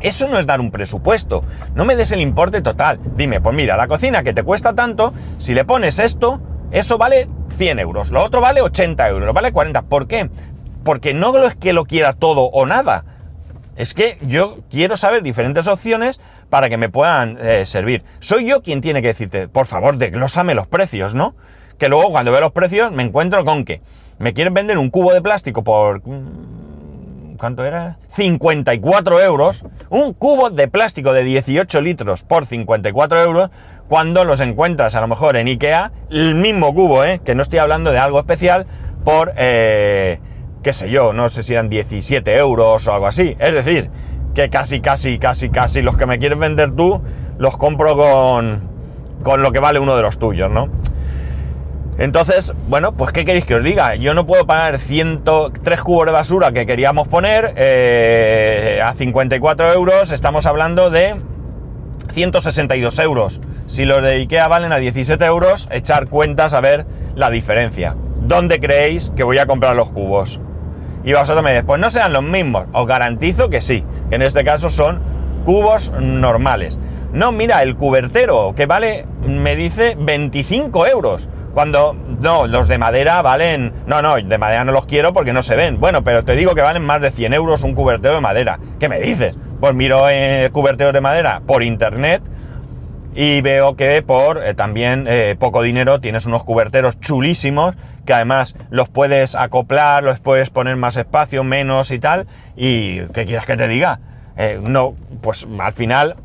Eso 0.00 0.26
no 0.26 0.38
es 0.38 0.46
dar 0.46 0.60
un 0.60 0.70
presupuesto. 0.70 1.44
No 1.74 1.84
me 1.84 1.94
des 1.94 2.10
el 2.10 2.22
importe 2.22 2.60
total. 2.60 2.98
Dime, 3.16 3.40
pues 3.40 3.54
mira, 3.54 3.76
la 3.76 3.86
cocina 3.86 4.24
que 4.24 4.32
te 4.32 4.42
cuesta 4.42 4.74
tanto, 4.74 5.12
si 5.38 5.54
le 5.54 5.64
pones 5.64 5.98
esto, 5.98 6.40
eso 6.70 6.98
vale 6.98 7.28
100 7.60 7.78
euros. 7.78 8.10
Lo 8.10 8.24
otro 8.24 8.40
vale 8.40 8.62
80 8.62 9.06
euros. 9.10 9.34
Vale 9.34 9.52
40. 9.52 9.82
¿Por 9.82 10.08
qué? 10.08 10.30
Porque 10.82 11.12
no 11.12 11.36
es 11.44 11.54
que 11.56 11.74
lo 11.74 11.84
quiera 11.84 12.14
todo 12.14 12.44
o 12.44 12.64
nada. 12.64 13.04
Es 13.76 13.92
que 13.92 14.16
yo 14.22 14.60
quiero 14.70 14.96
saber 14.96 15.22
diferentes 15.22 15.66
opciones 15.68 16.20
para 16.48 16.70
que 16.70 16.78
me 16.78 16.88
puedan 16.88 17.36
eh, 17.38 17.66
servir. 17.66 18.02
Soy 18.18 18.48
yo 18.48 18.62
quien 18.62 18.80
tiene 18.80 19.02
que 19.02 19.08
decirte, 19.08 19.46
por 19.46 19.66
favor, 19.66 19.98
desglósame 19.98 20.54
los 20.54 20.68
precios, 20.68 21.12
¿no? 21.12 21.34
Que 21.76 21.90
luego 21.90 22.10
cuando 22.10 22.32
veo 22.32 22.40
los 22.40 22.52
precios 22.52 22.92
me 22.92 23.02
encuentro 23.02 23.44
con 23.44 23.66
que 23.66 23.82
me 24.18 24.32
quieren 24.32 24.54
vender 24.54 24.78
un 24.78 24.88
cubo 24.88 25.12
de 25.12 25.20
plástico 25.20 25.62
por 25.62 26.00
mm, 26.02 27.36
¿cuánto 27.36 27.66
era? 27.66 27.98
54 28.08 29.20
euros, 29.20 29.64
un 29.90 30.14
cubo 30.14 30.48
de 30.48 30.66
plástico 30.66 31.12
de 31.12 31.24
18 31.24 31.80
litros 31.82 32.22
por 32.22 32.46
54 32.46 33.22
euros, 33.22 33.50
cuando 33.90 34.24
los 34.24 34.40
encuentras 34.40 34.94
a 34.94 35.00
lo 35.00 35.08
mejor 35.08 35.36
en 35.36 35.48
Ikea, 35.48 35.90
el 36.10 36.36
mismo 36.36 36.72
cubo, 36.72 37.04
¿eh? 37.04 37.20
que 37.24 37.34
no 37.34 37.42
estoy 37.42 37.58
hablando 37.58 37.90
de 37.90 37.98
algo 37.98 38.20
especial, 38.20 38.64
por, 39.04 39.32
eh, 39.36 40.20
qué 40.62 40.72
sé 40.72 40.90
yo, 40.90 41.12
no 41.12 41.28
sé 41.28 41.42
si 41.42 41.54
eran 41.54 41.68
17 41.68 42.36
euros 42.36 42.86
o 42.86 42.92
algo 42.92 43.08
así. 43.08 43.36
Es 43.40 43.52
decir, 43.52 43.90
que 44.32 44.48
casi, 44.48 44.80
casi, 44.80 45.18
casi, 45.18 45.50
casi 45.50 45.82
los 45.82 45.96
que 45.96 46.06
me 46.06 46.20
quieres 46.20 46.38
vender 46.38 46.70
tú, 46.76 47.02
los 47.36 47.56
compro 47.56 47.96
con, 47.96 48.62
con 49.24 49.42
lo 49.42 49.50
que 49.50 49.58
vale 49.58 49.80
uno 49.80 49.96
de 49.96 50.02
los 50.02 50.20
tuyos, 50.20 50.52
¿no? 50.52 50.68
Entonces, 51.98 52.52
bueno, 52.68 52.92
pues 52.92 53.10
¿qué 53.10 53.24
queréis 53.24 53.44
que 53.44 53.56
os 53.56 53.64
diga? 53.64 53.96
Yo 53.96 54.14
no 54.14 54.24
puedo 54.24 54.46
pagar 54.46 54.78
103 54.78 55.82
cubos 55.82 56.06
de 56.06 56.12
basura 56.12 56.52
que 56.52 56.64
queríamos 56.64 57.08
poner 57.08 57.54
eh, 57.56 58.80
a 58.84 58.94
54 58.94 59.72
euros, 59.72 60.12
estamos 60.12 60.46
hablando 60.46 60.90
de 60.90 61.16
162 62.12 62.96
euros. 63.00 63.40
Si 63.70 63.84
los 63.84 64.02
de 64.02 64.14
Ikea 64.14 64.48
valen 64.48 64.72
a 64.72 64.78
17 64.78 65.24
euros, 65.26 65.68
echar 65.70 66.08
cuentas 66.08 66.54
a 66.54 66.60
ver 66.60 66.86
la 67.14 67.30
diferencia. 67.30 67.94
¿Dónde 68.20 68.58
creéis 68.58 69.12
que 69.14 69.22
voy 69.22 69.38
a 69.38 69.46
comprar 69.46 69.76
los 69.76 69.92
cubos? 69.92 70.40
Y 71.04 71.12
vosotros 71.12 71.44
me 71.44 71.52
decís, 71.52 71.66
pues 71.68 71.80
no 71.80 71.88
sean 71.88 72.12
los 72.12 72.24
mismos. 72.24 72.66
Os 72.72 72.84
garantizo 72.88 73.48
que 73.48 73.60
sí, 73.60 73.84
que 74.08 74.16
en 74.16 74.22
este 74.22 74.42
caso 74.42 74.70
son 74.70 75.00
cubos 75.44 75.92
normales. 76.00 76.80
No, 77.12 77.30
mira, 77.30 77.62
el 77.62 77.76
cubertero 77.76 78.56
que 78.56 78.66
vale, 78.66 79.06
me 79.24 79.54
dice 79.54 79.96
25 79.96 80.88
euros. 80.88 81.28
Cuando, 81.54 81.94
no, 82.20 82.48
los 82.48 82.66
de 82.66 82.76
madera 82.76 83.22
valen, 83.22 83.72
no, 83.86 84.02
no, 84.02 84.16
de 84.16 84.38
madera 84.38 84.64
no 84.64 84.72
los 84.72 84.86
quiero 84.86 85.12
porque 85.12 85.32
no 85.32 85.44
se 85.44 85.54
ven. 85.54 85.78
Bueno, 85.78 86.02
pero 86.02 86.24
te 86.24 86.34
digo 86.34 86.56
que 86.56 86.62
valen 86.62 86.82
más 86.82 87.00
de 87.02 87.12
100 87.12 87.34
euros 87.34 87.62
un 87.62 87.76
cuberteo 87.76 88.16
de 88.16 88.20
madera. 88.20 88.58
¿Qué 88.80 88.88
me 88.88 88.98
dices? 88.98 89.36
Pues 89.60 89.74
miro 89.74 90.08
eh, 90.08 90.50
cuberteos 90.52 90.92
de 90.92 91.00
madera 91.00 91.42
por 91.46 91.62
internet 91.62 92.20
y 93.14 93.40
veo 93.40 93.76
que 93.76 94.02
por 94.02 94.44
eh, 94.44 94.54
también 94.54 95.06
eh, 95.08 95.34
poco 95.38 95.62
dinero 95.62 96.00
tienes 96.00 96.26
unos 96.26 96.44
cuberteros 96.44 97.00
chulísimos 97.00 97.76
que 98.06 98.14
además 98.14 98.56
los 98.70 98.88
puedes 98.88 99.34
acoplar, 99.34 100.02
los 100.02 100.20
puedes 100.20 100.50
poner 100.50 100.76
más 100.76 100.96
espacio, 100.96 101.44
menos 101.44 101.90
y 101.90 101.98
tal. 101.98 102.26
Y 102.56 103.00
¿qué 103.08 103.24
quieras 103.24 103.46
que 103.46 103.56
te 103.56 103.68
diga? 103.68 104.00
Eh, 104.36 104.58
no, 104.62 104.94
pues 105.20 105.46
al 105.58 105.72
final, 105.72 106.16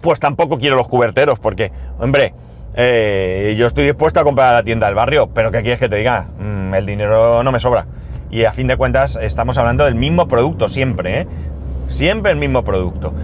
pues 0.00 0.20
tampoco 0.20 0.58
quiero 0.58 0.76
los 0.76 0.88
cuberteros 0.88 1.38
porque, 1.38 1.72
hombre, 1.98 2.32
yo 2.76 3.66
estoy 3.66 3.84
dispuesto 3.84 4.20
a 4.20 4.24
comprar 4.24 4.48
a 4.48 4.52
la 4.54 4.62
tienda 4.62 4.86
del 4.86 4.94
barrio, 4.94 5.28
pero 5.28 5.50
¿qué 5.50 5.62
quieres 5.62 5.80
que 5.80 5.88
te 5.88 5.96
diga? 5.96 6.26
Mm, 6.38 6.74
el 6.74 6.86
dinero 6.86 7.42
no 7.42 7.52
me 7.52 7.58
sobra. 7.60 7.86
Y 8.30 8.44
a 8.44 8.52
fin 8.52 8.66
de 8.66 8.76
cuentas 8.76 9.18
estamos 9.20 9.58
hablando 9.58 9.84
del 9.84 9.94
mismo 9.94 10.26
producto 10.26 10.68
siempre, 10.68 11.20
¿eh? 11.20 11.26
Siempre 11.88 12.32
el 12.32 12.38
mismo 12.38 12.64
producto. 12.64 13.14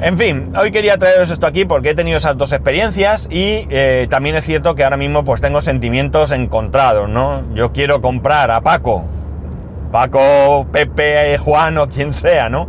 En 0.00 0.18
fin, 0.18 0.52
hoy 0.58 0.70
quería 0.70 0.98
traeros 0.98 1.30
esto 1.30 1.46
aquí 1.46 1.64
porque 1.64 1.90
he 1.90 1.94
tenido 1.94 2.18
esas 2.18 2.36
dos 2.36 2.52
experiencias 2.52 3.28
y 3.30 3.66
eh, 3.70 4.06
también 4.10 4.36
es 4.36 4.44
cierto 4.44 4.74
que 4.74 4.84
ahora 4.84 4.96
mismo 4.96 5.24
pues 5.24 5.40
tengo 5.40 5.60
sentimientos 5.62 6.32
encontrados, 6.32 7.08
¿no? 7.08 7.42
Yo 7.54 7.72
quiero 7.72 8.00
comprar 8.02 8.50
a 8.50 8.60
Paco, 8.60 9.04
Paco, 9.90 10.66
Pepe, 10.70 11.38
Juan 11.38 11.78
o 11.78 11.88
quien 11.88 12.12
sea, 12.12 12.48
¿no? 12.48 12.68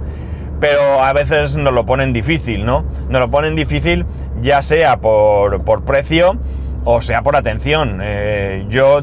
pero 0.60 1.04
a 1.04 1.14
veces 1.14 1.56
nos 1.56 1.74
lo 1.74 1.86
ponen 1.86 2.14
difícil, 2.14 2.66
¿no? 2.66 2.86
Nos 3.10 3.22
lo 3.22 3.30
ponen 3.30 3.56
difícil 3.56 4.06
ya 4.42 4.62
sea 4.62 4.98
por, 4.98 5.64
por 5.64 5.84
precio 5.84 6.38
o 6.84 7.02
sea 7.02 7.22
por 7.22 7.36
atención. 7.36 8.00
Eh, 8.02 8.66
yo, 8.70 9.02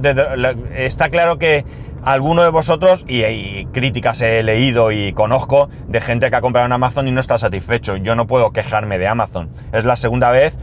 está 0.75 1.11
claro 1.11 1.39
que 1.39 1.65
alguno 2.05 2.43
de 2.43 2.51
vosotros, 2.51 3.05
y, 3.09 3.65
críticas 3.67 4.21
he 4.21 4.43
leído 4.43 4.93
y 4.93 5.13
conozco 5.13 5.69
de 5.89 6.01
gente 6.01 6.31
que 6.31 6.37
ha 6.37 6.41
comprado 6.41 6.67
en 6.67 6.73
Amazon 6.73 7.09
y 7.09 7.13
no 7.13 7.21
está 7.21 7.39
satisfecho. 7.39 7.97
Yo 7.97 8.15
no 8.15 8.27
puedo 8.27 8.53
quejarme 8.53 8.99
de 8.99 9.09
Amazon. 9.09 9.49
Es 9.73 9.85
la 9.85 9.97
segunda 9.97 10.31
vez 10.31 10.55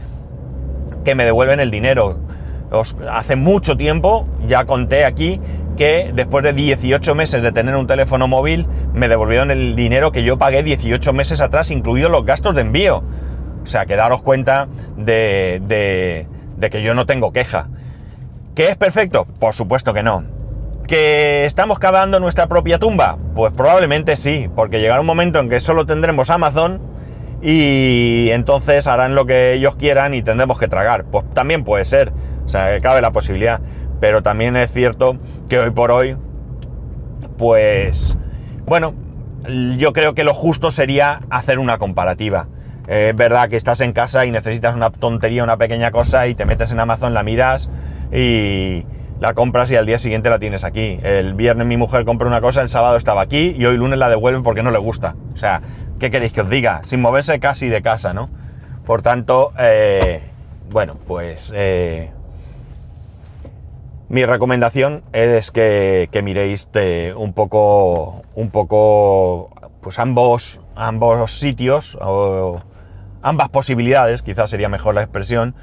que 1.04 1.14
me 1.14 1.24
devuelven 1.24 1.60
el 1.60 1.70
dinero. 1.70 2.18
hace 3.10 3.36
mucho 3.36 3.76
tiempo, 3.76 4.26
ya 4.46 4.64
conté 4.64 5.04
aquí, 5.04 5.40
que 5.76 6.12
después 6.14 6.44
de 6.44 6.52
18 6.52 7.14
meses 7.14 7.42
de 7.42 7.52
tener 7.52 7.76
un 7.76 7.86
teléfono 7.86 8.28
móvil, 8.28 8.66
me 8.92 9.08
devolvieron 9.08 9.50
el 9.50 9.74
dinero 9.74 10.12
que 10.12 10.22
yo 10.22 10.38
pagué 10.38 10.62
18 10.62 11.12
meses 11.12 11.40
atrás, 11.40 11.70
incluidos 11.70 12.10
los 12.10 12.24
gastos 12.24 12.54
de 12.54 12.62
envío. 12.62 13.02
O 13.62 13.66
sea, 13.66 13.86
que 13.86 13.96
daros 13.96 14.22
cuenta 14.22 14.68
de, 14.96 15.60
de, 15.66 16.70
que 16.70 16.82
yo 16.82 16.94
no 16.94 17.06
tengo 17.06 17.32
queja. 17.32 17.68
¿Que 18.54 18.68
es 18.68 18.76
perfecto? 18.76 19.26
Por 19.38 19.54
supuesto 19.54 19.94
que 19.94 20.02
no. 20.02 20.24
¿Que 20.86 21.44
estamos 21.46 21.78
cavando 21.78 22.20
nuestra 22.20 22.46
propia 22.48 22.78
tumba? 22.78 23.18
Pues 23.34 23.52
probablemente 23.52 24.16
sí, 24.16 24.50
porque 24.54 24.80
llegará 24.80 25.00
un 25.00 25.06
momento 25.06 25.38
en 25.38 25.48
que 25.48 25.60
solo 25.60 25.86
tendremos 25.86 26.28
Amazon 26.30 26.80
y 27.40 28.28
entonces 28.30 28.86
harán 28.86 29.14
lo 29.14 29.26
que 29.26 29.54
ellos 29.54 29.76
quieran 29.76 30.14
y 30.14 30.22
tendremos 30.22 30.58
que 30.58 30.68
tragar. 30.68 31.04
Pues 31.04 31.24
también 31.34 31.64
puede 31.64 31.84
ser, 31.84 32.12
o 32.44 32.48
sea, 32.48 32.80
cabe 32.80 33.00
la 33.00 33.12
posibilidad 33.12 33.60
pero 34.02 34.20
también 34.20 34.56
es 34.56 34.72
cierto 34.72 35.16
que 35.48 35.60
hoy 35.60 35.70
por 35.70 35.92
hoy, 35.92 36.16
pues, 37.38 38.16
bueno, 38.66 38.94
yo 39.78 39.92
creo 39.92 40.12
que 40.14 40.24
lo 40.24 40.34
justo 40.34 40.72
sería 40.72 41.20
hacer 41.30 41.60
una 41.60 41.78
comparativa. 41.78 42.48
es 42.88 43.14
verdad 43.14 43.48
que 43.48 43.54
estás 43.54 43.80
en 43.80 43.92
casa 43.92 44.26
y 44.26 44.32
necesitas 44.32 44.74
una 44.74 44.90
tontería, 44.90 45.44
una 45.44 45.56
pequeña 45.56 45.92
cosa 45.92 46.26
y 46.26 46.34
te 46.34 46.46
metes 46.46 46.72
en 46.72 46.80
Amazon, 46.80 47.14
la 47.14 47.22
miras 47.22 47.68
y 48.12 48.84
la 49.22 49.34
compras 49.34 49.70
y 49.70 49.76
al 49.76 49.86
día 49.86 49.98
siguiente 49.98 50.30
la 50.30 50.40
tienes 50.40 50.64
aquí. 50.64 50.98
El 51.04 51.34
viernes 51.34 51.64
mi 51.64 51.76
mujer 51.76 52.04
compró 52.04 52.26
una 52.26 52.40
cosa, 52.40 52.60
el 52.60 52.68
sábado 52.68 52.96
estaba 52.96 53.20
aquí 53.22 53.54
y 53.56 53.64
hoy 53.66 53.76
lunes 53.76 53.96
la 53.96 54.08
devuelven 54.08 54.42
porque 54.42 54.64
no 54.64 54.72
le 54.72 54.78
gusta. 54.78 55.14
O 55.32 55.36
sea, 55.36 55.62
¿qué 56.00 56.10
queréis 56.10 56.32
que 56.32 56.40
os 56.40 56.50
diga? 56.50 56.80
Sin 56.82 57.00
moverse 57.00 57.38
casi 57.38 57.68
de 57.68 57.82
casa, 57.82 58.12
¿no? 58.12 58.30
Por 58.84 59.02
tanto, 59.02 59.52
eh, 59.60 60.22
bueno, 60.72 60.96
pues 61.06 61.52
eh, 61.54 62.10
mi 64.08 64.26
recomendación 64.26 65.04
es 65.12 65.52
que, 65.52 66.08
miréis 66.24 66.68
un 67.14 67.32
poco, 67.32 68.22
un 68.34 68.50
poco, 68.50 69.50
pues 69.82 70.00
ambos, 70.00 70.58
ambos 70.74 71.38
sitios 71.38 71.96
o 72.00 72.60
ambas 73.22 73.50
posibilidades, 73.50 74.22
quizás 74.22 74.50
sería 74.50 74.68
mejor 74.68 74.96
la 74.96 75.02
expresión, 75.02 75.54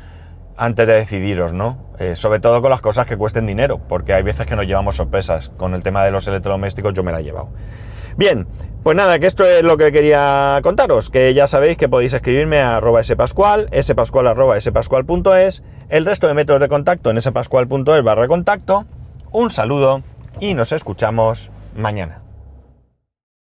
antes 0.60 0.86
de 0.86 0.94
decidiros, 0.94 1.54
¿no? 1.54 1.78
Eh, 2.00 2.18
sobre 2.18 2.42
todo 2.42 2.62
con 2.62 2.70
las 2.70 2.82
cosas 2.82 3.06
que 3.06 3.16
cuesten 3.16 3.48
dinero, 3.48 3.80
porque 3.88 4.14
hay 4.14 4.24
veces 4.24 4.46
que 4.46 4.58
nos 4.58 4.68
llevamos 4.68 4.98
sorpresas. 4.98 5.50
Con 5.56 5.74
el 5.74 5.84
tema 5.84 6.04
de 6.04 6.12
los 6.12 6.28
electrodomésticos 6.28 6.94
yo 6.94 7.02
me 7.02 7.14
la 7.14 7.22
he 7.22 7.24
llevado. 7.24 7.50
Bien, 8.18 8.46
pues 8.84 8.98
nada, 8.98 9.20
que 9.20 9.28
esto 9.28 9.46
es 9.46 9.64
lo 9.64 9.78
que 9.78 9.94
quería 9.94 10.60
contaros, 10.62 11.10
que 11.10 11.34
ya 11.34 11.48
sabéis 11.48 11.78
que 11.78 11.88
podéis 11.88 12.12
escribirme 12.12 12.60
a 12.60 12.76
arroba 12.76 13.02
spascual, 13.02 13.70
spascual 13.82 14.28
arroba 14.28 14.60
spascual.es, 14.60 15.64
el 15.88 16.06
resto 16.06 16.28
de 16.28 16.34
métodos 16.34 16.60
de 16.60 16.68
contacto 16.68 17.10
en 17.10 17.22
spascual.es 17.22 18.04
barra 18.04 18.28
contacto. 18.28 18.86
Un 19.32 19.52
saludo 19.52 20.04
y 20.42 20.56
nos 20.56 20.74
escuchamos 20.74 21.52
mañana. 21.74 22.29